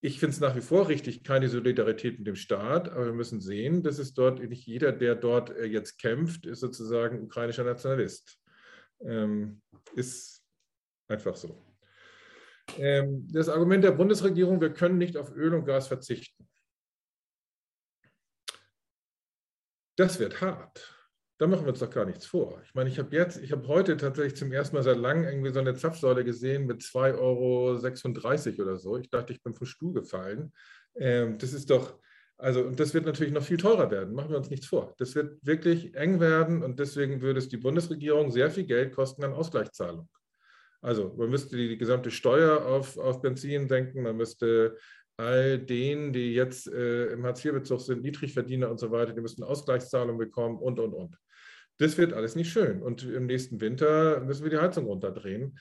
[0.00, 3.40] ich finde es nach wie vor richtig, keine Solidarität mit dem Staat, aber wir müssen
[3.40, 8.38] sehen, dass es dort nicht jeder, der dort äh, jetzt kämpft, ist sozusagen ukrainischer Nationalist.
[9.00, 9.60] Ähm,
[9.94, 10.44] ist
[11.08, 11.62] einfach so.
[12.78, 16.48] Ähm, das Argument der Bundesregierung, wir können nicht auf Öl und Gas verzichten.
[19.96, 21.01] Das wird hart
[21.42, 22.62] da machen wir uns doch gar nichts vor.
[22.64, 25.52] Ich meine, ich habe jetzt, ich habe heute tatsächlich zum ersten Mal seit langem irgendwie
[25.52, 28.96] so eine Zapfsäule gesehen mit 2,36 Euro oder so.
[28.96, 30.52] Ich dachte, ich bin vom Stuhl gefallen.
[30.94, 31.98] Ähm, das ist doch,
[32.38, 34.94] also, und das wird natürlich noch viel teurer werden, machen wir uns nichts vor.
[34.98, 39.24] Das wird wirklich eng werden und deswegen würde es die Bundesregierung sehr viel Geld kosten
[39.24, 40.08] an Ausgleichszahlung.
[40.80, 44.76] Also man müsste die, die gesamte Steuer auf, auf Benzin senken, man müsste
[45.16, 50.18] all denen, die jetzt äh, im Hartz-IV-Bezug sind, Niedrigverdiener und so weiter, die müssen Ausgleichszahlungen
[50.18, 51.16] bekommen und, und, und.
[51.82, 52.80] Das wird alles nicht schön.
[52.80, 55.58] Und im nächsten Winter müssen wir die Heizung runterdrehen.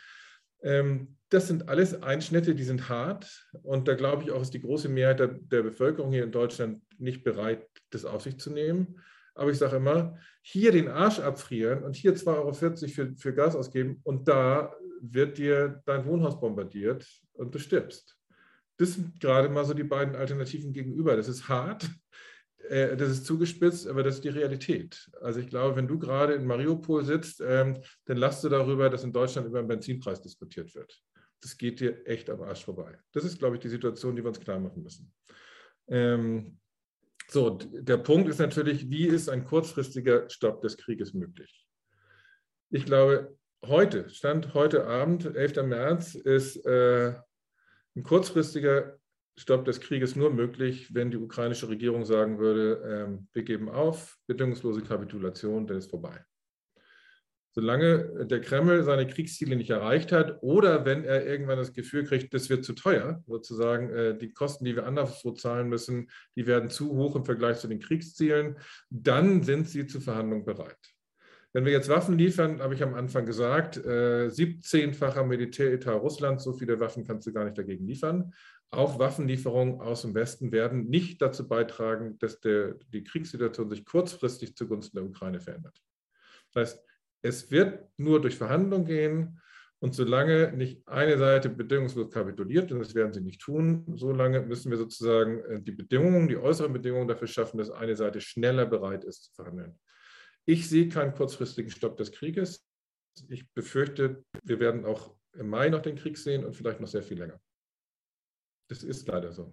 [0.61, 3.49] Ähm, das sind alles Einschnitte, die sind hart.
[3.63, 6.84] Und da glaube ich auch, ist die große Mehrheit der, der Bevölkerung hier in Deutschland
[6.99, 8.99] nicht bereit, das auf sich zu nehmen.
[9.34, 13.55] Aber ich sage immer, hier den Arsch abfrieren und hier 2,40 Euro für, für Gas
[13.55, 18.15] ausgeben und da wird dir dein Wohnhaus bombardiert und du stirbst.
[18.78, 21.15] Das sind gerade mal so die beiden Alternativen gegenüber.
[21.15, 21.89] Das ist hart,
[22.72, 25.09] äh, das ist zugespitzt, aber das ist die Realität.
[25.19, 29.03] Also ich glaube, wenn du gerade in Mariupol sitzt, ähm, dann lachst du darüber, dass
[29.03, 30.97] in Deutschland über den Benzinpreis diskutiert wird.
[31.41, 32.97] Das geht dir echt am Arsch vorbei.
[33.11, 35.11] Das ist, glaube ich, die Situation, die wir uns klar machen müssen.
[35.89, 36.59] Ähm,
[37.28, 41.67] so, der Punkt ist natürlich, wie ist ein kurzfristiger Stopp des Krieges möglich?
[42.69, 45.63] Ich glaube, heute, Stand heute Abend, 11.
[45.63, 47.15] März, ist äh,
[47.95, 49.01] ein kurzfristiger
[49.38, 54.18] Stopp des Krieges nur möglich, wenn die ukrainische Regierung sagen würde, ähm, wir geben auf,
[54.28, 56.24] bedingungslose Kapitulation, dann ist vorbei.
[57.54, 62.34] Solange der Kreml seine Kriegsziele nicht erreicht hat oder wenn er irgendwann das Gefühl kriegt,
[62.34, 66.70] das wird zu teuer, sozusagen äh, die Kosten, die wir anderswo zahlen müssen, die werden
[66.70, 68.58] zu hoch im Vergleich zu den Kriegszielen,
[68.90, 70.78] dann sind sie zu Verhandlungen bereit.
[71.54, 76.54] Wenn wir jetzt Waffen liefern, habe ich am Anfang gesagt, äh, 17-facher Militäretat Russlands, so
[76.54, 78.34] viele Waffen kannst du gar nicht dagegen liefern.
[78.72, 84.55] Auch Waffenlieferungen aus dem Westen werden nicht dazu beitragen, dass der, die Kriegssituation sich kurzfristig
[84.55, 85.78] zugunsten der Ukraine verändert.
[86.53, 86.86] Das heißt,
[87.22, 89.41] es wird nur durch Verhandlungen gehen
[89.80, 94.72] und solange nicht eine Seite bedingungslos kapituliert, und das werden sie nicht tun, solange müssen
[94.72, 99.03] wir sozusagen äh, die Bedingungen, die äußeren Bedingungen dafür schaffen, dass eine Seite schneller bereit
[99.03, 99.78] ist zu verhandeln.
[100.45, 102.65] Ich sehe keinen kurzfristigen Stopp des Krieges.
[103.28, 107.03] Ich befürchte, wir werden auch im Mai noch den Krieg sehen und vielleicht noch sehr
[107.03, 107.39] viel länger.
[108.72, 109.51] Das ist leider so.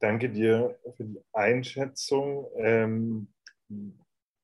[0.00, 2.50] Danke dir für die Einschätzung.
[2.56, 3.32] Ähm,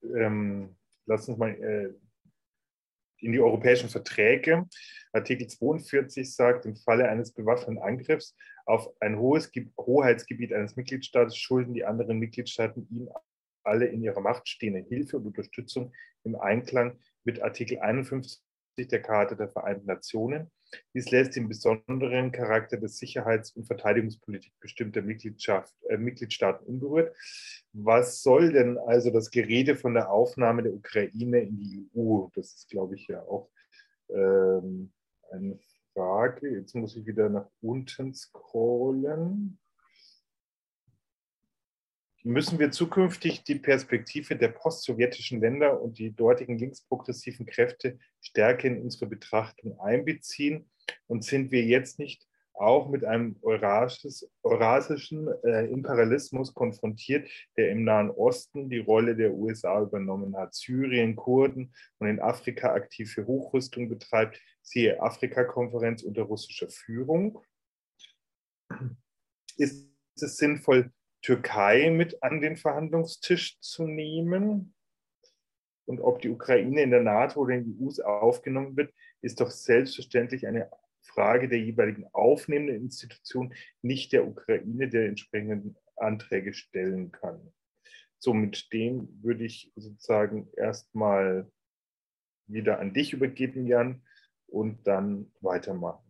[0.04, 1.92] ähm, lass uns mal äh,
[3.18, 4.68] in die europäischen Verträge.
[5.12, 8.36] Artikel 42 sagt, im Falle eines bewaffneten Angriffs
[8.66, 13.10] auf ein hohes Hoheitsgebiet eines Mitgliedstaates schulden die anderen Mitgliedstaaten ihm
[13.64, 15.92] alle in ihrer Macht stehende Hilfe und Unterstützung
[16.22, 18.38] im Einklang mit Artikel 51
[18.78, 20.52] der Charta der Vereinten Nationen.
[20.94, 27.16] Dies lässt den besonderen Charakter der Sicherheits- und Verteidigungspolitik bestimmter äh, Mitgliedstaaten unberührt.
[27.72, 32.28] Was soll denn also das Gerede von der Aufnahme der Ukraine in die EU?
[32.34, 33.50] Das ist, glaube ich, ja auch
[34.10, 34.92] ähm,
[35.30, 35.58] eine
[35.92, 36.50] Frage.
[36.50, 39.58] Jetzt muss ich wieder nach unten scrollen
[42.24, 48.82] müssen wir zukünftig die Perspektive der postsowjetischen Länder und die dortigen linksprogressiven Kräfte stärker in
[48.82, 50.70] unsere Betrachtung einbeziehen?
[51.06, 58.10] Und sind wir jetzt nicht auch mit einem eurasischen äh, Imperialismus konfrontiert, der im Nahen
[58.10, 64.40] Osten die Rolle der USA übernommen hat, Syrien, Kurden und in Afrika aktive Hochrüstung betreibt,
[64.62, 67.42] siehe Afrika-Konferenz unter russischer Führung.
[69.56, 70.92] Ist es sinnvoll,
[71.24, 74.74] Türkei mit an den Verhandlungstisch zu nehmen.
[75.86, 79.50] Und ob die Ukraine in der NATO oder in die EU aufgenommen wird, ist doch
[79.50, 80.70] selbstverständlich eine
[81.00, 87.52] Frage der jeweiligen aufnehmenden Institution, nicht der Ukraine, der entsprechenden Anträge stellen kann.
[88.18, 91.50] So, mit dem würde ich sozusagen erstmal
[92.46, 94.02] wieder an dich übergeben, Jan,
[94.46, 96.04] und dann weitermachen.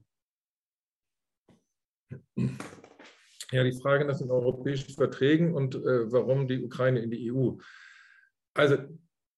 [3.52, 7.52] Ja, die Frage nach den europäischen Verträgen und äh, warum die Ukraine in die EU.
[8.54, 8.76] Also,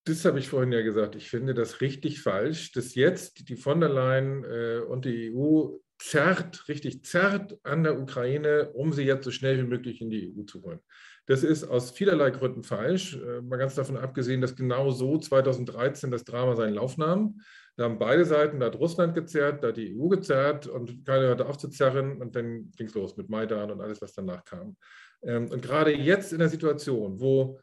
[0.04, 1.16] das habe ich vorhin ja gesagt.
[1.16, 5.78] Ich finde das richtig falsch, dass jetzt die von der Leyen äh, und die EU
[5.98, 10.32] zerrt, richtig zerrt an der Ukraine, um sie jetzt so schnell wie möglich in die
[10.36, 10.80] EU zu holen.
[11.26, 13.16] Das ist aus vielerlei Gründen falsch.
[13.16, 17.40] Äh, mal ganz davon abgesehen, dass genau so 2013 das Drama seinen Lauf nahm.
[17.76, 21.26] Da haben beide Seiten, da hat Russland gezerrt, da hat die EU gezerrt und keiner
[21.26, 24.44] hörte auf zu zerren und dann ging es los mit Maidan und alles, was danach
[24.44, 24.76] kam.
[25.22, 27.60] Ähm, und gerade jetzt in der Situation, wo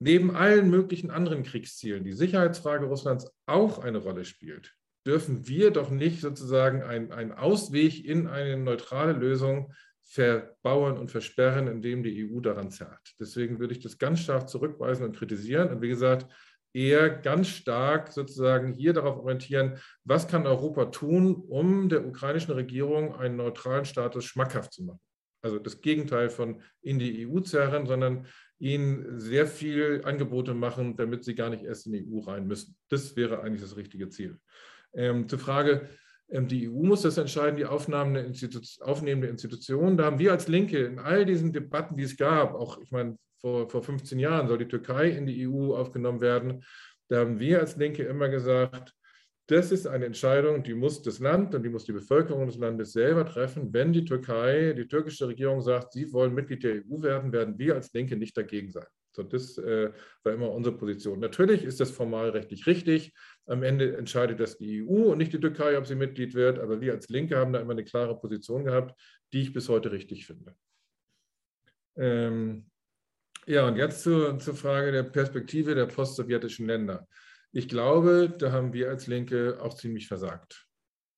[0.00, 4.74] neben allen möglichen anderen Kriegszielen die Sicherheitsfrage Russlands auch eine Rolle spielt,
[5.06, 9.72] dürfen wir doch nicht sozusagen einen Ausweg in eine neutrale Lösung
[10.02, 13.14] verbauen und versperren, indem die EU daran zerrt.
[13.20, 15.70] Deswegen würde ich das ganz scharf zurückweisen und kritisieren.
[15.70, 16.26] Und wie gesagt,
[16.72, 23.14] eher ganz stark sozusagen hier darauf orientieren, was kann Europa tun, um der ukrainischen Regierung
[23.14, 25.00] einen neutralen Status schmackhaft zu machen.
[25.42, 28.26] Also das Gegenteil von in die EU zerren, sondern
[28.58, 32.76] ihnen sehr viel Angebote machen, damit sie gar nicht erst in die EU rein müssen.
[32.88, 34.38] Das wäre eigentlich das richtige Ziel.
[34.94, 35.88] Ähm, zur Frage,
[36.28, 39.96] ähm, die EU muss das entscheiden, die Institu aufnehmende Institution.
[39.96, 43.16] Da haben wir als Linke in all diesen Debatten, die es gab, auch, ich meine,
[43.40, 46.64] vor, vor 15 Jahren soll die Türkei in die EU aufgenommen werden.
[47.08, 48.94] Da haben wir als Linke immer gesagt,
[49.48, 52.92] das ist eine Entscheidung, die muss das Land und die muss die Bevölkerung des Landes
[52.92, 53.72] selber treffen.
[53.72, 57.74] Wenn die Türkei, die türkische Regierung sagt, sie wollen Mitglied der EU werden, werden wir
[57.74, 58.86] als Linke nicht dagegen sein.
[59.12, 59.90] So, das äh,
[60.22, 61.18] war immer unsere Position.
[61.18, 63.14] Natürlich ist das formal rechtlich richtig.
[63.46, 66.58] Am Ende entscheidet das die EU und nicht die Türkei, ob sie Mitglied wird.
[66.58, 69.00] Aber wir als Linke haben da immer eine klare Position gehabt,
[69.32, 70.54] die ich bis heute richtig finde.
[71.96, 72.66] Ähm,
[73.48, 77.08] ja, und jetzt zur, zur Frage der Perspektive der postsowjetischen Länder.
[77.50, 80.66] Ich glaube, da haben wir als Linke auch ziemlich versagt.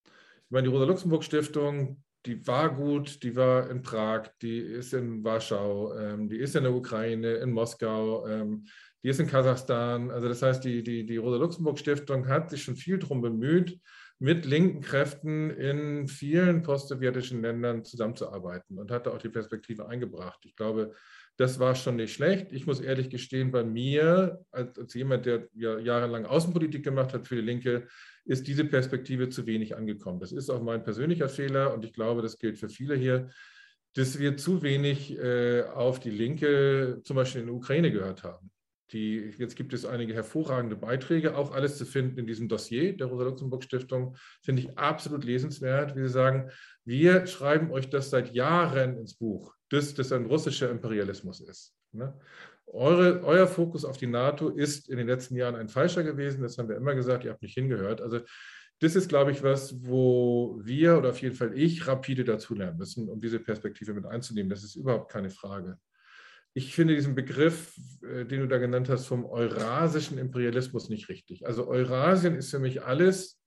[0.04, 5.96] Ich meine, die Rosa-Luxemburg-Stiftung, die war gut, die war in Prag, die ist in Warschau,
[5.96, 8.64] ähm, die ist in der Ukraine, in Moskau, ähm,
[9.02, 10.10] die ist in Kasachstan.
[10.10, 13.80] Also das heißt, die, die, die Rosa-Luxemburg-Stiftung hat sich schon viel darum bemüht,
[14.20, 20.40] mit linken Kräften in vielen postsowjetischen Ländern zusammenzuarbeiten und hat da auch die Perspektive eingebracht.
[20.44, 20.94] Ich glaube,
[21.40, 22.52] das war schon nicht schlecht.
[22.52, 27.26] Ich muss ehrlich gestehen, bei mir, als, als jemand, der ja jahrelang Außenpolitik gemacht hat
[27.26, 27.88] für die Linke,
[28.26, 30.20] ist diese Perspektive zu wenig angekommen.
[30.20, 33.30] Das ist auch mein persönlicher Fehler und ich glaube, das gilt für viele hier,
[33.94, 38.50] dass wir zu wenig äh, auf die Linke zum Beispiel in der Ukraine gehört haben.
[38.92, 43.06] Die, jetzt gibt es einige hervorragende Beiträge, auch alles zu finden in diesem Dossier der
[43.06, 44.14] Rosa-Luxemburg-Stiftung.
[44.42, 46.50] Finde ich absolut lesenswert, wie Sie sagen,
[46.84, 51.74] wir schreiben euch das seit Jahren ins Buch, dass das ein russischer Imperialismus ist.
[51.92, 52.18] Ne?
[52.66, 56.58] Eure, euer Fokus auf die NATO ist in den letzten Jahren ein falscher gewesen, das
[56.58, 58.00] haben wir immer gesagt, ihr habt nicht hingehört.
[58.00, 58.20] Also
[58.78, 63.08] das ist, glaube ich, was, wo wir oder auf jeden Fall ich rapide dazulernen müssen,
[63.08, 64.50] um diese Perspektive mit einzunehmen.
[64.50, 65.78] Das ist überhaupt keine Frage
[66.54, 71.46] ich finde diesen Begriff, äh, den du da genannt hast, vom eurasischen Imperialismus nicht richtig.
[71.46, 73.39] Also Eurasien ist für mich alles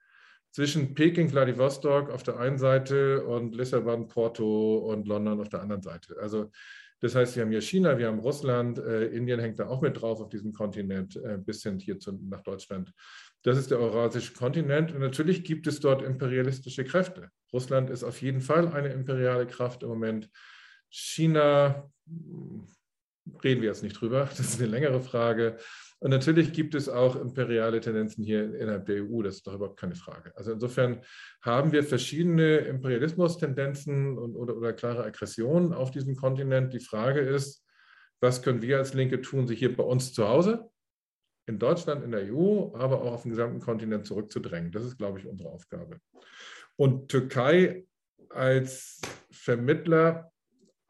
[0.54, 5.82] zwischen Peking, Vladivostok auf der einen Seite und Lissabon, Porto und London auf der anderen
[5.82, 6.16] Seite.
[6.22, 6.52] Also
[7.02, 10.00] das heißt, wir haben hier China, wir haben Russland, äh, Indien hängt da auch mit
[10.00, 12.94] drauf auf diesem Kontinent, äh, bis hin hier zu, nach Deutschland.
[13.42, 17.30] Das ist der eurasische Kontinent und natürlich gibt es dort imperialistische Kräfte.
[17.52, 20.30] Russland ist auf jeden Fall eine imperiale Kraft im Moment.
[20.90, 21.92] China
[23.44, 24.30] reden wir jetzt nicht drüber.
[24.38, 25.58] Das ist eine längere Frage.
[26.04, 29.80] Und natürlich gibt es auch imperiale Tendenzen hier innerhalb der EU, das ist doch überhaupt
[29.80, 30.36] keine Frage.
[30.36, 31.00] Also insofern
[31.42, 36.74] haben wir verschiedene Imperialismus-Tendenzen oder, oder klare Aggressionen auf diesem Kontinent.
[36.74, 37.66] Die Frage ist,
[38.20, 40.70] was können wir als Linke tun, sich hier bei uns zu Hause,
[41.46, 44.74] in Deutschland, in der EU, aber auch auf dem gesamten Kontinent zurückzudrängen.
[44.74, 46.02] Das ist, glaube ich, unsere Aufgabe.
[46.76, 47.86] Und Türkei
[48.28, 49.00] als
[49.32, 50.34] Vermittler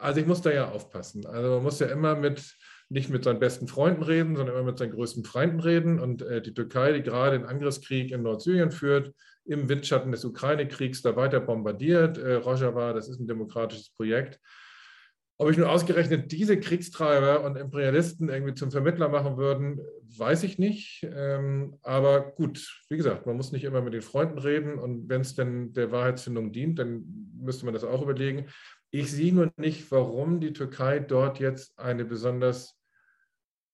[0.03, 1.25] also ich muss da ja aufpassen.
[1.25, 2.57] Also man muss ja immer mit,
[2.93, 5.99] nicht mit seinen besten Freunden reden, sondern immer mit seinen größten Feinden reden.
[5.99, 9.13] Und äh, die Türkei, die gerade den Angriffskrieg in Nordsyrien führt,
[9.45, 12.19] im Windschatten des Ukraine-Kriegs da weiter bombardiert.
[12.19, 14.39] Äh, Rojava, das ist ein demokratisches Projekt.
[15.37, 19.81] Ob ich nun ausgerechnet diese Kriegstreiber und Imperialisten irgendwie zum Vermittler machen würden,
[20.15, 21.01] weiß ich nicht.
[21.11, 24.77] Ähm, aber gut, wie gesagt, man muss nicht immer mit den Freunden reden.
[24.77, 28.45] Und wenn es denn der Wahrheitsfindung dient, dann müsste man das auch überlegen.
[28.91, 32.79] Ich sehe nur nicht, warum die Türkei dort jetzt eine besonders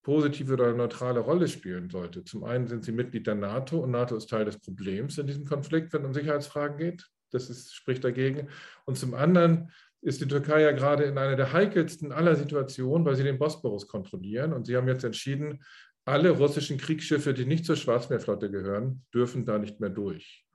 [0.03, 2.23] positive oder neutrale Rolle spielen sollte.
[2.23, 5.45] Zum einen sind sie Mitglied der NATO und NATO ist Teil des Problems in diesem
[5.45, 7.05] Konflikt, wenn es um Sicherheitsfragen geht.
[7.31, 8.47] Das ist, spricht dagegen.
[8.85, 9.71] Und zum anderen
[10.01, 13.87] ist die Türkei ja gerade in einer der heikelsten aller Situationen, weil sie den Bosporus
[13.87, 14.53] kontrollieren.
[14.53, 15.61] Und sie haben jetzt entschieden,
[16.05, 20.45] alle russischen Kriegsschiffe, die nicht zur Schwarzmeerflotte gehören, dürfen da nicht mehr durch.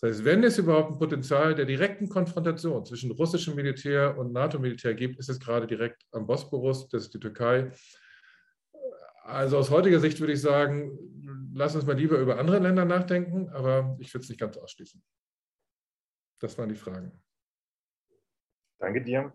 [0.00, 4.94] Das heißt, wenn es überhaupt ein Potenzial der direkten Konfrontation zwischen russischem Militär und NATO-Militär
[4.94, 7.70] gibt, ist es gerade direkt am Bosporus, das ist die Türkei.
[9.24, 10.98] Also aus heutiger Sicht würde ich sagen,
[11.54, 15.02] lass uns mal lieber über andere Länder nachdenken, aber ich würde es nicht ganz ausschließen.
[16.40, 17.10] Das waren die Fragen.
[18.78, 19.32] Danke dir.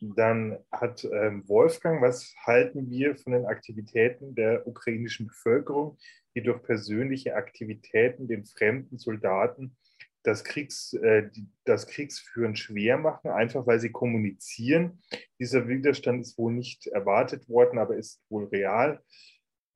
[0.00, 5.98] Dann hat ähm, Wolfgang, was halten wir von den Aktivitäten der ukrainischen Bevölkerung,
[6.36, 9.76] die durch persönliche Aktivitäten den fremden Soldaten
[10.24, 11.30] das, Kriegs, äh,
[11.64, 15.02] das Kriegsführen schwer machen, einfach weil sie kommunizieren.
[15.38, 19.00] Dieser Widerstand ist wohl nicht erwartet worden, aber ist wohl real.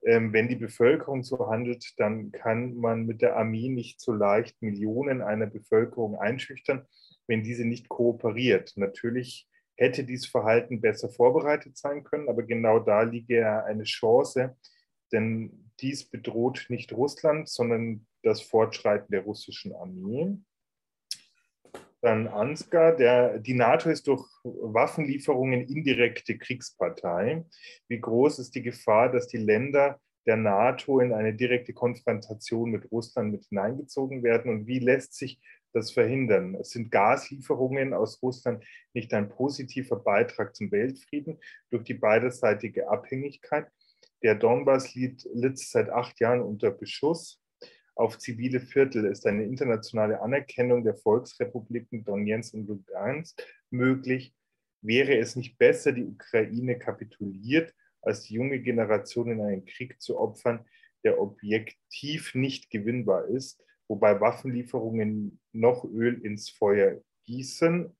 [0.04, 4.60] Ähm, wenn die Bevölkerung so handelt, dann kann man mit der Armee nicht so leicht
[4.62, 6.86] Millionen einer Bevölkerung einschüchtern,
[7.26, 8.72] wenn diese nicht kooperiert.
[8.76, 14.56] Natürlich hätte dieses Verhalten besser vorbereitet sein können, aber genau da liege ja eine Chance,
[15.12, 20.36] denn dies bedroht nicht Russland, sondern das Fortschreiten der russischen Armee.
[22.00, 27.44] Dann Ansgar, der, die NATO ist durch Waffenlieferungen indirekte Kriegspartei.
[27.88, 32.92] Wie groß ist die Gefahr, dass die Länder der NATO in eine direkte Konfrontation mit
[32.92, 34.50] Russland mit hineingezogen werden?
[34.50, 35.40] Und wie lässt sich
[35.72, 36.56] das verhindern?
[36.62, 38.64] Sind Gaslieferungen aus Russland
[38.94, 43.66] nicht ein positiver Beitrag zum Weltfrieden durch die beiderseitige Abhängigkeit?
[44.22, 47.40] Der Donbass litt, litt seit acht Jahren unter Beschuss
[47.98, 54.32] auf zivile Viertel ist eine internationale Anerkennung der Volksrepubliken Donetsk und Lugansk möglich.
[54.82, 60.16] Wäre es nicht besser, die Ukraine kapituliert, als die junge Generation in einen Krieg zu
[60.16, 60.64] opfern,
[61.02, 67.96] der objektiv nicht gewinnbar ist, wobei Waffenlieferungen noch Öl ins Feuer gießen?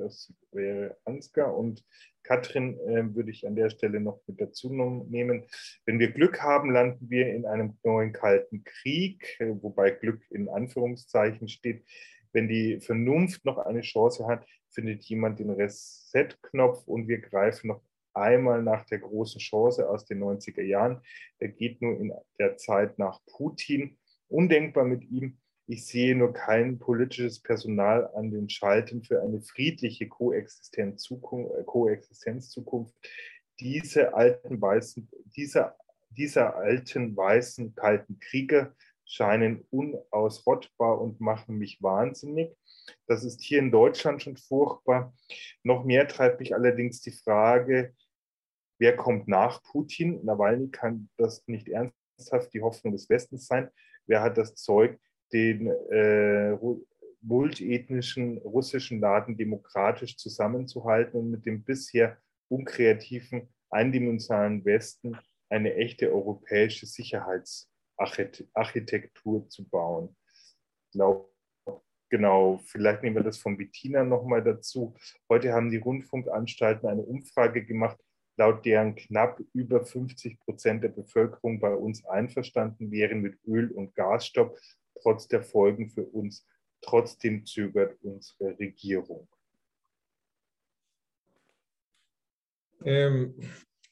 [0.00, 1.54] Das wäre Ansgar.
[1.54, 1.84] Und
[2.22, 5.44] Katrin äh, würde ich an der Stelle noch mit dazu nehmen.
[5.84, 10.48] Wenn wir Glück haben, landen wir in einem neuen kalten Krieg, äh, wobei Glück in
[10.48, 11.84] Anführungszeichen steht.
[12.32, 17.82] Wenn die Vernunft noch eine Chance hat, findet jemand den Reset-Knopf und wir greifen noch
[18.14, 21.02] einmal nach der großen Chance aus den 90er Jahren.
[21.40, 23.98] Der geht nur in der Zeit nach Putin.
[24.28, 25.38] Undenkbar mit ihm
[25.70, 31.54] ich sehe nur kein politisches Personal an den Schalten für eine friedliche Koexistenzzukunft.
[31.54, 32.92] Äh, Koexistenzzukunft.
[33.60, 35.74] Diese alten weißen, diese,
[36.10, 42.52] diese alten weißen kalten Kriege scheinen unausrottbar und machen mich wahnsinnig.
[43.06, 45.14] Das ist hier in Deutschland schon furchtbar.
[45.62, 47.94] Noch mehr treibt mich allerdings die Frage,
[48.80, 50.24] wer kommt nach Putin?
[50.24, 53.70] Nawalny kann das nicht ernsthaft die Hoffnung des Westens sein.
[54.06, 54.98] Wer hat das Zeug,
[55.32, 56.58] den äh,
[57.22, 62.18] multiethnischen russischen Laden demokratisch zusammenzuhalten und mit dem bisher
[62.48, 65.16] unkreativen, eindimensionalen Westen
[65.48, 70.16] eine echte europäische Sicherheitsarchitektur zu bauen.
[70.86, 71.28] Ich glaube,
[72.08, 74.94] genau, vielleicht nehmen wir das von Bettina nochmal dazu.
[75.28, 77.98] Heute haben die Rundfunkanstalten eine Umfrage gemacht,
[78.36, 83.94] laut deren knapp über 50 Prozent der Bevölkerung bei uns einverstanden wären mit Öl- und
[83.94, 84.58] Gasstopp,
[85.02, 86.46] trotz der Folgen für uns.
[86.82, 89.28] Trotzdem zögert unsere Regierung.
[92.84, 93.34] Ähm,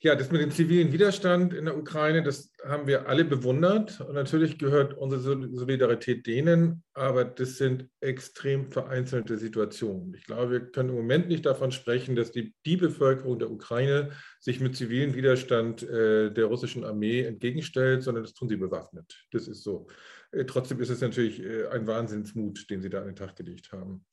[0.01, 4.01] ja, das mit dem zivilen Widerstand in der Ukraine, das haben wir alle bewundert.
[4.01, 10.15] Und natürlich gehört unsere Solidarität denen, aber das sind extrem vereinzelte Situationen.
[10.15, 14.13] Ich glaube, wir können im Moment nicht davon sprechen, dass die, die Bevölkerung der Ukraine
[14.39, 19.27] sich mit zivilen Widerstand äh, der russischen Armee entgegenstellt, sondern das tun sie bewaffnet.
[19.33, 19.89] Das ist so.
[20.33, 23.73] Äh, trotzdem ist es natürlich äh, ein Wahnsinnsmut, den sie da an den Tag gelegt
[23.73, 24.05] haben.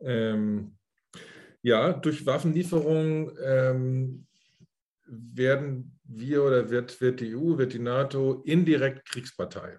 [0.00, 0.76] Ähm,
[1.62, 4.26] ja, durch Waffenlieferungen ähm,
[5.06, 9.78] werden wir oder wird, wird die EU, wird die NATO indirekt Kriegspartei.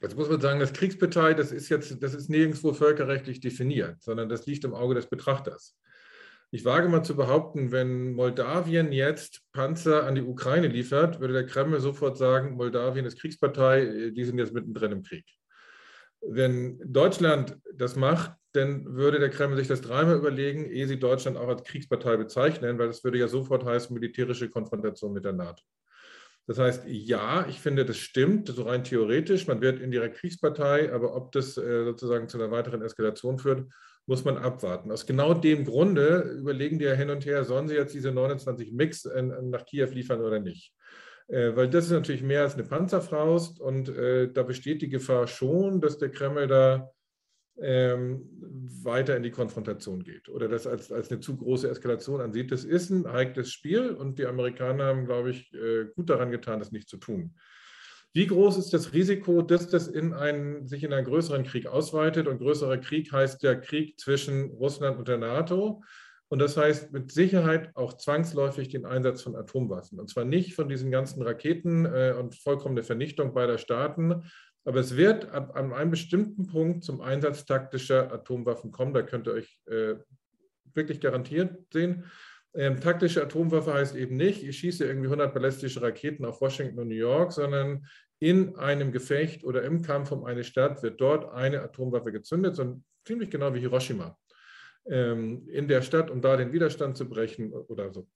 [0.00, 4.28] Jetzt muss man sagen, das Kriegspartei, das ist jetzt, das ist nirgendwo völkerrechtlich definiert, sondern
[4.28, 5.78] das liegt im Auge des Betrachters.
[6.54, 11.46] Ich wage mal zu behaupten, wenn Moldawien jetzt Panzer an die Ukraine liefert, würde der
[11.46, 15.24] Kreml sofort sagen, Moldawien ist Kriegspartei, die sind jetzt mittendrin im Krieg.
[16.20, 21.38] Wenn Deutschland das macht, dann würde der Kreml sich das dreimal überlegen, ehe sie Deutschland
[21.38, 25.62] auch als Kriegspartei bezeichnen, weil das würde ja sofort heißen, militärische Konfrontation mit der NATO.
[26.46, 31.16] Das heißt, ja, ich finde, das stimmt, so rein theoretisch, man wird indirekt Kriegspartei, aber
[31.16, 33.72] ob das äh, sozusagen zu einer weiteren Eskalation führt,
[34.06, 34.90] muss man abwarten.
[34.90, 38.72] Aus genau dem Grunde überlegen die ja hin und her, sollen sie jetzt diese 29
[38.72, 39.08] Mix
[39.42, 40.74] nach Kiew liefern oder nicht.
[41.28, 45.26] Äh, weil das ist natürlich mehr als eine Panzerfaust und äh, da besteht die Gefahr
[45.26, 46.90] schon, dass der Kreml da
[47.58, 48.28] ähm,
[48.82, 52.50] weiter in die Konfrontation geht oder das als, als eine zu große Eskalation ansieht.
[52.50, 56.58] Das ist ein heikles Spiel und die Amerikaner haben, glaube ich, äh, gut daran getan,
[56.58, 57.34] das nicht zu tun.
[58.14, 62.26] Wie groß ist das Risiko, dass das in einen, sich in einen größeren Krieg ausweitet?
[62.26, 65.82] Und größerer Krieg heißt der Krieg zwischen Russland und der NATO.
[66.28, 70.00] Und das heißt mit Sicherheit auch zwangsläufig den Einsatz von Atomwaffen.
[70.00, 74.24] Und zwar nicht von diesen ganzen Raketen äh, und vollkommene Vernichtung beider Staaten,
[74.64, 78.94] aber es wird ab an einem bestimmten Punkt zum Einsatz taktischer Atomwaffen kommen.
[78.94, 79.96] Da könnt ihr euch äh,
[80.74, 82.04] wirklich garantiert sehen.
[82.54, 86.88] Ähm, taktische Atomwaffe heißt eben nicht, ich schieße irgendwie 100 ballistische Raketen auf Washington und
[86.88, 87.86] New York, sondern
[88.18, 92.80] in einem Gefecht oder im Kampf um eine Stadt wird dort eine Atomwaffe gezündet, so
[93.04, 94.16] ziemlich genau wie Hiroshima
[94.86, 98.06] ähm, in der Stadt, um da den Widerstand zu brechen oder so.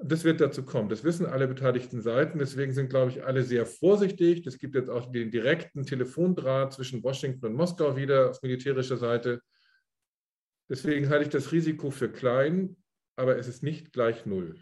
[0.00, 0.88] Das wird dazu kommen.
[0.88, 2.38] Das wissen alle beteiligten Seiten.
[2.38, 4.46] Deswegen sind, glaube ich, alle sehr vorsichtig.
[4.46, 9.40] Es gibt jetzt auch den direkten Telefondraht zwischen Washington und Moskau wieder auf militärischer Seite.
[10.70, 12.76] Deswegen halte ich das Risiko für klein,
[13.18, 14.54] aber es ist nicht gleich null.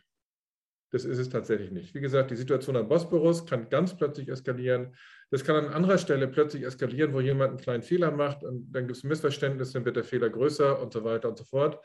[0.92, 1.94] Das ist es tatsächlich nicht.
[1.94, 4.94] Wie gesagt, die Situation am Bosporus kann ganz plötzlich eskalieren.
[5.30, 8.86] Das kann an anderer Stelle plötzlich eskalieren, wo jemand einen kleinen Fehler macht und dann
[8.86, 11.84] gibt es Missverständnisse, dann wird der Fehler größer und so weiter und so fort.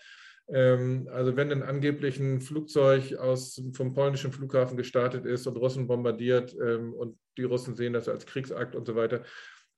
[0.50, 5.88] Ähm, also wenn ein angeblich ein Flugzeug aus, vom polnischen Flughafen gestartet ist und Russen
[5.88, 9.24] bombardiert ähm, und die Russen sehen das als Kriegsakt und so weiter,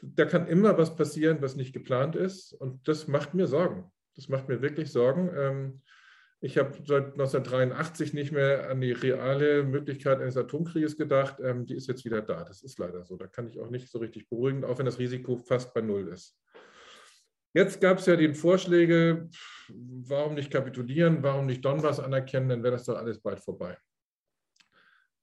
[0.01, 2.53] da kann immer was passieren, was nicht geplant ist.
[2.53, 3.89] Und das macht mir Sorgen.
[4.15, 5.81] Das macht mir wirklich Sorgen.
[6.43, 11.37] Ähm, ich habe seit 1983 nicht mehr an die reale Möglichkeit eines Atomkrieges gedacht.
[11.39, 12.43] die ist jetzt wieder da.
[12.43, 13.15] Das ist leider so.
[13.15, 16.09] Da kann ich auch nicht so richtig beruhigen, auch wenn das Risiko fast bei Null
[16.09, 16.37] ist.
[17.55, 19.29] Jetzt gab es ja die Vorschläge,
[19.69, 23.77] warum nicht kapitulieren, warum nicht Donbass anerkennen, dann wäre das doch alles bald vorbei.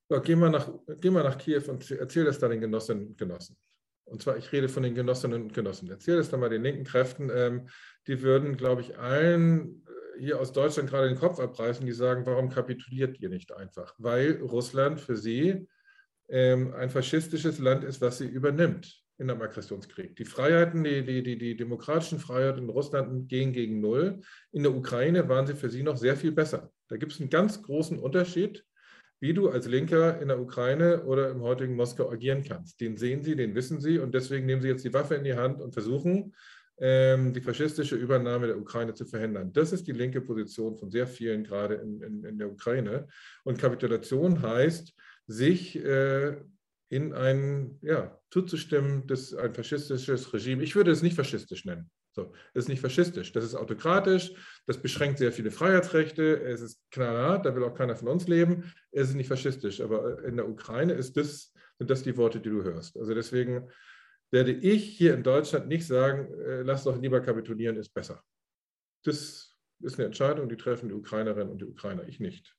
[0.08, 3.18] So, gehen, wir nach, gehen wir nach Kiew und erzähl das da den Genossinnen und
[3.18, 3.56] Genossen.
[4.04, 5.88] Und zwar, ich rede von den Genossinnen und Genossen.
[5.90, 7.30] Erzähl das dann mal den linken Kräften.
[7.32, 7.68] Ähm,
[8.06, 9.84] die würden, glaube ich, allen
[10.20, 13.94] hier aus Deutschland gerade den Kopf abreißen, die sagen, warum kapituliert ihr nicht einfach?
[13.98, 15.66] Weil Russland für sie
[16.28, 20.16] ähm, ein faschistisches Land ist, was sie übernimmt in einem Aggressionskrieg.
[20.16, 24.20] Die Freiheiten, die, die, die, die demokratischen Freiheiten in Russland gehen gegen Null.
[24.52, 26.70] In der Ukraine waren sie für sie noch sehr viel besser.
[26.88, 28.64] Da gibt es einen ganz großen Unterschied,
[29.20, 32.80] wie du als Linker in der Ukraine oder im heutigen Moskau agieren kannst.
[32.80, 35.34] Den sehen sie, den wissen sie und deswegen nehmen sie jetzt die Waffe in die
[35.34, 36.34] Hand und versuchen,
[36.80, 39.52] die faschistische Übernahme der Ukraine zu verhindern.
[39.52, 43.06] Das ist die linke Position von sehr vielen gerade in, in, in der Ukraine.
[43.44, 44.94] Und Kapitulation heißt,
[45.26, 46.36] sich äh,
[46.88, 52.32] in ein, ja, zuzustimmen, dass ein faschistisches Regime, ich würde es nicht faschistisch nennen, So,
[52.54, 54.32] das ist nicht faschistisch, das ist autokratisch,
[54.66, 58.72] das beschränkt sehr viele Freiheitsrechte, es ist knallhart, da will auch keiner von uns leben,
[58.90, 62.50] es ist nicht faschistisch, aber in der Ukraine ist das, sind das die Worte, die
[62.50, 62.96] du hörst.
[62.96, 63.68] Also deswegen
[64.30, 68.22] werde ich hier in Deutschland nicht sagen, äh, lass doch lieber kapitulieren, ist besser.
[69.04, 72.54] Das ist eine Entscheidung, die treffen die Ukrainerinnen und die Ukrainer, ich nicht.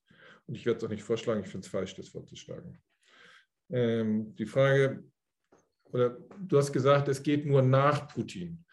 [0.47, 2.81] Und ich werde es auch nicht vorschlagen, ich finde es falsch, das vorzuschlagen.
[3.69, 5.03] Ähm, die Frage,
[5.91, 8.65] oder du hast gesagt, es geht nur nach Putin.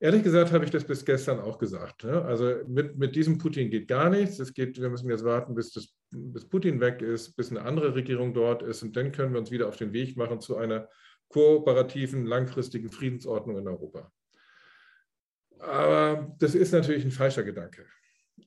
[0.00, 2.02] Ehrlich gesagt habe ich das bis gestern auch gesagt.
[2.02, 2.22] Ne?
[2.24, 4.40] Also mit, mit diesem Putin geht gar nichts.
[4.40, 7.94] Es geht, wir müssen jetzt warten, bis, das, bis Putin weg ist, bis eine andere
[7.94, 8.82] Regierung dort ist.
[8.82, 10.88] Und dann können wir uns wieder auf den Weg machen zu einer
[11.32, 14.10] kooperativen, langfristigen Friedensordnung in Europa.
[15.58, 17.86] Aber das ist natürlich ein falscher Gedanke.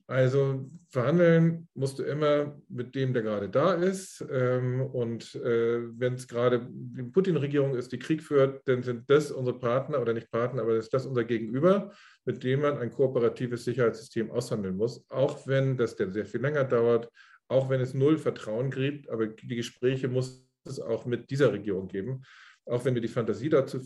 [0.08, 4.24] Also verhandeln musst du immer mit dem, der gerade da ist.
[4.30, 9.32] Ähm, und äh, wenn es gerade die Putin-Regierung ist, die Krieg führt, dann sind das
[9.32, 11.92] unsere Partner oder nicht Partner, aber ist das unser Gegenüber,
[12.24, 15.04] mit dem man ein kooperatives Sicherheitssystem aushandeln muss.
[15.08, 17.10] Auch wenn das dann sehr viel länger dauert,
[17.48, 21.88] auch wenn es null Vertrauen gibt, aber die Gespräche muss es auch mit dieser Regierung
[21.88, 22.22] geben.
[22.66, 23.80] Auch wenn mir die Fantasie dazu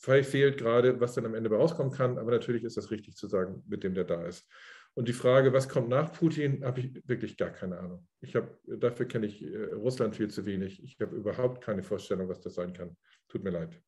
[0.00, 2.18] fehlt, gerade was dann am Ende rauskommen kann.
[2.18, 4.48] Aber natürlich ist das richtig zu sagen, mit dem der da ist.
[4.94, 8.06] Und die Frage, was kommt nach Putin, habe ich wirklich gar keine Ahnung.
[8.20, 10.82] Ich habe, dafür kenne ich äh, Russland viel zu wenig.
[10.82, 12.96] Ich habe überhaupt keine Vorstellung, was das sein kann.
[13.28, 13.80] Tut mir leid.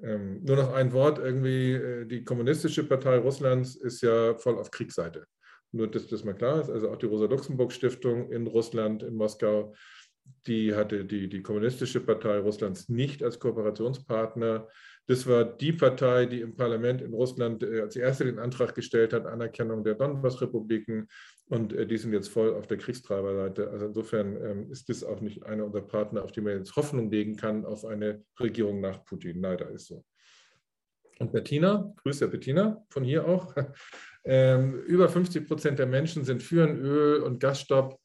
[0.00, 4.70] Ähm, nur noch ein Wort, irgendwie, äh, die kommunistische Partei Russlands ist ja voll auf
[4.70, 5.26] Kriegsseite.
[5.72, 9.74] Nur, dass das mal klar ist, also auch die Rosa-Luxemburg-Stiftung in Russland, in Moskau,
[10.46, 14.68] die hatte die, die kommunistische Partei Russlands nicht als Kooperationspartner.
[15.06, 19.12] Das war die Partei, die im Parlament in Russland äh, als erste den Antrag gestellt
[19.12, 21.08] hat, Anerkennung der Donbass-Republiken.
[21.46, 23.70] Und äh, die sind jetzt voll auf der Kriegstreiberseite.
[23.70, 27.10] Also insofern ähm, ist das auch nicht einer unserer Partner, auf die man jetzt Hoffnung
[27.10, 29.40] legen kann, auf eine Regierung nach Putin.
[29.40, 30.04] Leider ist so.
[31.18, 33.54] Und Bettina, Grüße Bettina von hier auch.
[34.24, 37.98] Ähm, über 50 Prozent der Menschen sind für einen Öl- und Gasstopp.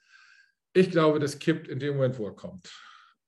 [0.74, 2.72] Ich glaube, das kippt in dem Moment, wo er kommt.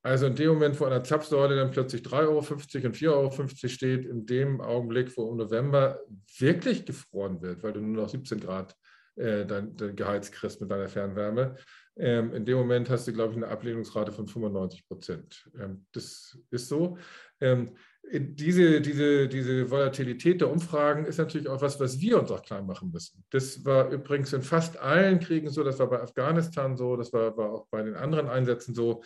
[0.01, 3.67] Also in dem Moment, wo an der Zapfsäule dann plötzlich 3,50 Euro und 4,50 Euro
[3.69, 5.99] steht, in dem Augenblick, wo im November
[6.37, 8.75] wirklich gefroren wird, weil du nur noch 17 Grad
[9.15, 11.55] äh, dein, dein Geheiz kriegst mit deiner Fernwärme,
[11.97, 15.49] ähm, in dem Moment hast du, glaube ich, eine Ablehnungsrate von 95 Prozent.
[15.59, 16.97] Ähm, das ist so.
[17.39, 17.75] Ähm,
[18.11, 22.61] diese, diese, diese Volatilität der Umfragen ist natürlich auch was, was wir uns auch klar
[22.61, 23.23] machen müssen.
[23.31, 27.35] Das war übrigens in fast allen Kriegen so, das war bei Afghanistan so, das war,
[27.35, 29.01] war auch bei den anderen Einsätzen so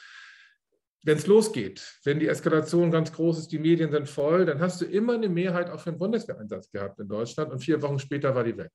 [1.04, 4.82] wenn es losgeht, wenn die Eskalation ganz groß ist, die Medien sind voll, dann hast
[4.82, 8.36] du immer eine Mehrheit auch für einen Bundeswehreinsatz gehabt in Deutschland und vier Wochen später
[8.36, 8.72] war die weg.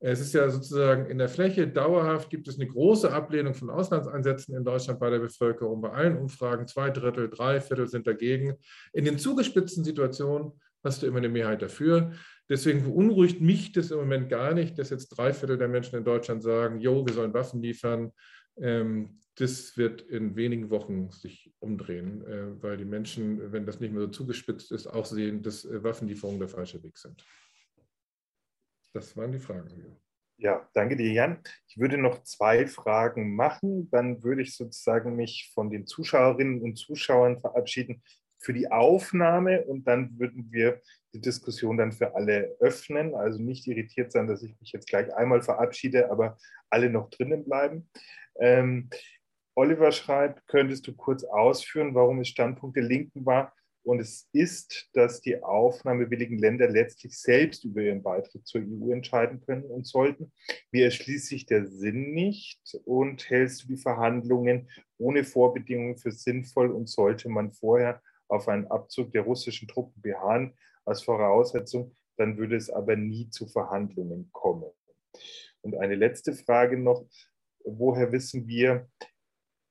[0.00, 4.56] Es ist ja sozusagen in der Fläche dauerhaft gibt es eine große Ablehnung von Auslandseinsätzen
[4.56, 5.80] in Deutschland bei der Bevölkerung.
[5.80, 8.54] Bei allen Umfragen zwei Drittel, drei Viertel sind dagegen.
[8.92, 10.52] In den zugespitzten Situationen
[10.84, 12.12] hast du immer eine Mehrheit dafür.
[12.48, 16.04] Deswegen beunruhigt mich das im Moment gar nicht, dass jetzt drei Viertel der Menschen in
[16.04, 18.12] Deutschland sagen, jo, wir sollen Waffen liefern.
[18.56, 23.92] Ähm, das wird in wenigen Wochen sich umdrehen, äh, weil die Menschen, wenn das nicht
[23.92, 27.24] mehr so zugespitzt ist, auch sehen, dass äh, Waffenlieferungen der falsche Weg sind.
[28.92, 29.98] Das waren die Fragen.
[30.40, 31.40] Ja, danke dir, Jan.
[31.66, 33.90] Ich würde noch zwei Fragen machen.
[33.90, 38.02] Dann würde ich sozusagen mich von den Zuschauerinnen und Zuschauern verabschieden
[38.40, 40.80] für die Aufnahme und dann würden wir
[41.12, 43.14] die Diskussion dann für alle öffnen.
[43.14, 46.38] Also nicht irritiert sein, dass ich mich jetzt gleich einmal verabschiede, aber
[46.70, 47.90] alle noch drinnen bleiben.
[48.38, 48.90] Ähm,
[49.56, 53.52] Oliver schreibt, könntest du kurz ausführen, warum es Standpunkt der Linken war?
[53.88, 59.40] Und es ist, dass die aufnahmewilligen Länder letztlich selbst über ihren Beitritt zur EU entscheiden
[59.40, 60.30] können und sollten.
[60.70, 62.60] Wie erschließt sich der Sinn nicht?
[62.84, 64.68] Und hältst du die Verhandlungen
[64.98, 70.52] ohne Vorbedingungen für sinnvoll und sollte man vorher auf einen Abzug der russischen Truppen beharren
[70.84, 74.70] als Voraussetzung, dann würde es aber nie zu Verhandlungen kommen.
[75.62, 77.06] Und eine letzte Frage noch.
[77.64, 78.86] Woher wissen wir,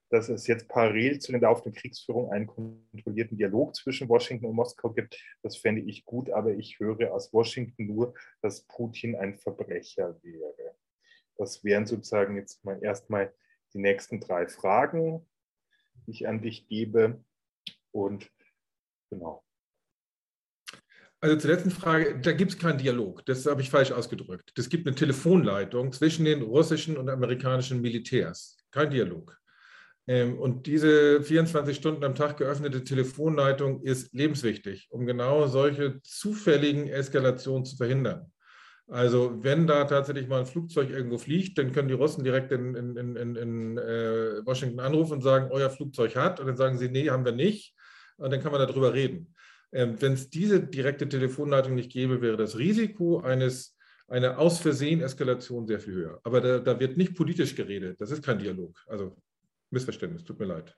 [0.10, 4.92] dass es jetzt parallel zu den laufenden Kriegsführungen einen kontrollierten Dialog zwischen Washington und Moskau
[4.92, 5.22] gibt.
[5.44, 10.76] Das fände ich gut, aber ich höre aus Washington nur, dass Putin ein Verbrecher wäre.
[11.38, 13.34] Das wären sozusagen jetzt mal erstmal
[13.74, 15.26] die nächsten drei Fragen,
[16.06, 17.24] die ich an dich gebe.
[17.92, 18.32] Und
[19.10, 19.44] genau.
[21.20, 23.26] Also zur letzten Frage, da gibt es keinen Dialog.
[23.26, 24.54] Das habe ich falsch ausgedrückt.
[24.56, 28.58] Es gibt eine Telefonleitung zwischen den russischen und amerikanischen Militärs.
[28.72, 29.38] Kein Dialog.
[30.08, 36.88] Ähm, und diese 24 Stunden am Tag geöffnete Telefonleitung ist lebenswichtig, um genau solche zufälligen
[36.88, 38.32] Eskalationen zu verhindern.
[38.90, 42.74] Also wenn da tatsächlich mal ein Flugzeug irgendwo fliegt, dann können die Russen direkt in,
[42.74, 46.40] in, in, in äh, Washington anrufen und sagen, euer Flugzeug hat.
[46.40, 47.76] Und dann sagen sie, nee, haben wir nicht.
[48.16, 49.36] Und dann kann man darüber reden.
[49.74, 53.76] Ähm, Wenn es diese direkte Telefonleitung nicht gäbe, wäre das Risiko eines
[54.08, 56.22] einer aus Versehen Eskalation sehr viel höher.
[56.24, 58.00] Aber da, da, wird nicht politisch geredet.
[58.00, 58.80] Das ist kein Dialog.
[58.88, 59.18] Also
[59.72, 60.76] Missverständnis, tut mir leid.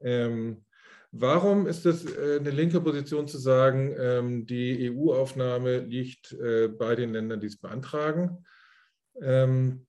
[0.00, 0.64] Ähm,
[1.12, 6.94] warum ist es äh, eine linke Position zu sagen, ähm, die EU-Aufnahme liegt äh, bei
[6.94, 8.44] den Ländern, die es beantragen?
[9.20, 9.86] Ähm,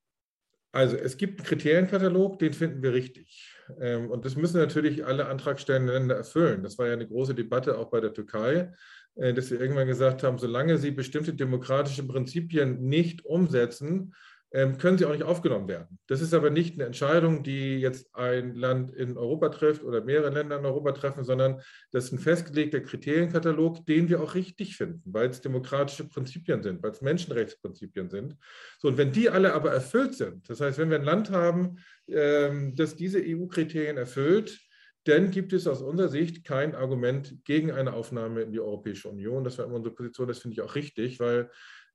[0.73, 3.53] also es gibt einen Kriterienkatalog, den finden wir richtig.
[3.79, 6.63] Ähm, und das müssen natürlich alle antragstellenden Länder erfüllen.
[6.63, 8.73] Das war ja eine große Debatte auch bei der Türkei,
[9.15, 14.13] äh, dass wir irgendwann gesagt haben, solange sie bestimmte demokratische Prinzipien nicht umsetzen,
[14.51, 15.97] können sie auch nicht aufgenommen werden.
[16.07, 20.29] Das ist aber nicht eine Entscheidung, die jetzt ein Land in Europa trifft oder mehrere
[20.29, 25.01] Länder in Europa treffen, sondern das ist ein festgelegter Kriterienkatalog, den wir auch richtig finden,
[25.05, 28.35] weil es demokratische Prinzipien sind, weil es Menschenrechtsprinzipien sind.
[28.77, 31.77] So, und wenn die alle aber erfüllt sind, das heißt, wenn wir ein Land haben,
[32.09, 34.59] ähm, das diese EU-Kriterien erfüllt,
[35.05, 39.43] dann gibt es aus unserer Sicht kein Argument gegen eine Aufnahme in die Europäische Union.
[39.43, 41.49] Das war immer unsere Position, das finde ich auch richtig, weil ähm,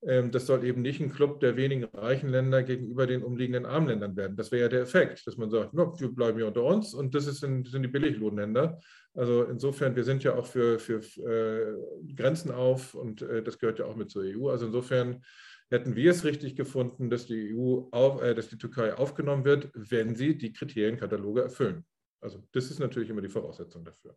[0.06, 4.16] das soll eben nicht ein Club der wenigen reichen Länder gegenüber den umliegenden armen Ländern
[4.16, 4.36] werden.
[4.36, 7.12] Das wäre ja der Effekt, dass man sagt, no, wir bleiben hier unter uns und
[7.16, 8.78] das, ist das sind die Billiglohnländer.
[9.14, 13.80] Also insofern, wir sind ja auch für, für äh, Grenzen auf und äh, das gehört
[13.80, 14.48] ja auch mit zur EU.
[14.48, 15.24] Also insofern
[15.70, 19.70] hätten wir es richtig gefunden, dass die EU auf, äh, dass die Türkei aufgenommen wird,
[19.74, 21.84] wenn sie die Kriterienkataloge erfüllen.
[22.20, 24.16] Also das ist natürlich immer die Voraussetzung dafür.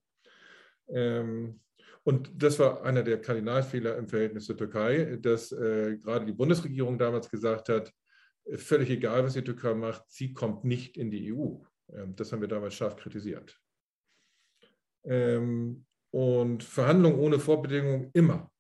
[0.88, 1.60] Ähm,
[2.04, 6.98] und das war einer der Kardinalfehler im Verhältnis zur Türkei, dass äh, gerade die Bundesregierung
[6.98, 7.94] damals gesagt hat,
[8.46, 11.58] äh, völlig egal, was die Türkei macht, sie kommt nicht in die EU.
[11.94, 13.60] Ähm, das haben wir damals scharf kritisiert.
[15.04, 18.52] Ähm, und Verhandlungen ohne Vorbedingungen immer.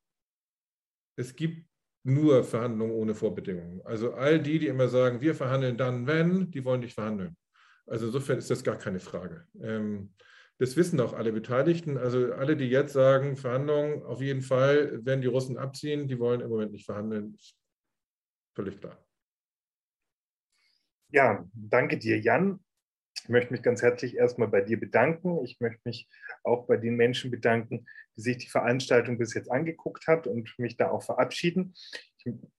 [1.15, 1.65] Es gibt
[2.03, 3.81] nur Verhandlungen ohne Vorbedingungen.
[3.83, 7.35] Also all die, die immer sagen, wir verhandeln dann, wenn, die wollen nicht verhandeln.
[7.85, 9.47] Also insofern ist das gar keine Frage.
[9.61, 10.13] Ähm,
[10.59, 11.97] das wissen auch alle Beteiligten.
[11.97, 16.41] Also alle, die jetzt sagen, Verhandlungen, auf jeden Fall, wenn die Russen abziehen, die wollen
[16.41, 17.55] im Moment nicht verhandeln, ist
[18.53, 18.97] völlig klar.
[21.11, 22.59] Ja, danke dir, Jan.
[23.23, 25.43] Ich möchte mich ganz herzlich erstmal bei dir bedanken.
[25.43, 26.09] Ich möchte mich
[26.43, 27.85] auch bei den Menschen bedanken,
[28.15, 31.73] die sich die Veranstaltung bis jetzt angeguckt hat und mich da auch verabschieden.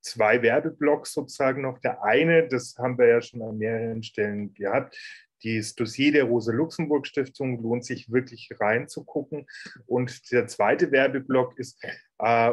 [0.01, 1.79] Zwei Werbeblocks sozusagen noch.
[1.81, 4.97] Der eine, das haben wir ja schon an mehreren Stellen gehabt,
[5.43, 9.47] das Dossier der Rosa-Luxemburg-Stiftung lohnt sich wirklich reinzugucken.
[9.87, 11.83] Und der zweite Werbeblock ist
[12.19, 12.53] äh,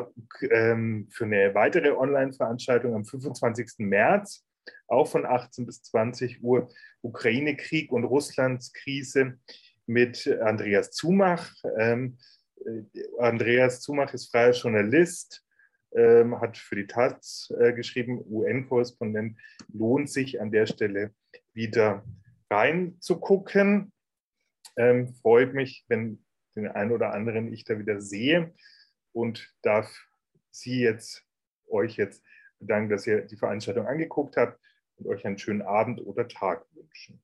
[0.50, 3.80] ähm, für eine weitere Online-Veranstaltung am 25.
[3.80, 4.46] März,
[4.88, 6.70] auch von 18 bis 20 Uhr,
[7.02, 9.38] Ukraine-Krieg und Russlands Krise
[9.86, 11.54] mit Andreas Zumach.
[11.78, 12.18] Ähm,
[12.66, 12.84] äh,
[13.20, 15.44] Andreas Zumach ist freier Journalist,
[15.96, 19.38] ähm, hat für die Taz äh, geschrieben, UN-Korrespondent,
[19.74, 21.12] lohnt sich an der Stelle
[21.54, 22.04] wieder
[22.50, 23.92] reinzugucken.
[24.78, 26.24] Ähm, freut mich, wenn
[26.56, 28.54] den einen oder anderen ich da wieder sehe
[29.12, 29.94] und darf
[30.52, 31.24] Sie jetzt,
[31.68, 32.24] euch jetzt
[32.60, 34.60] bedanken, dass ihr die Veranstaltung angeguckt habt
[34.96, 37.22] und euch einen schönen Abend oder Tag wünschen.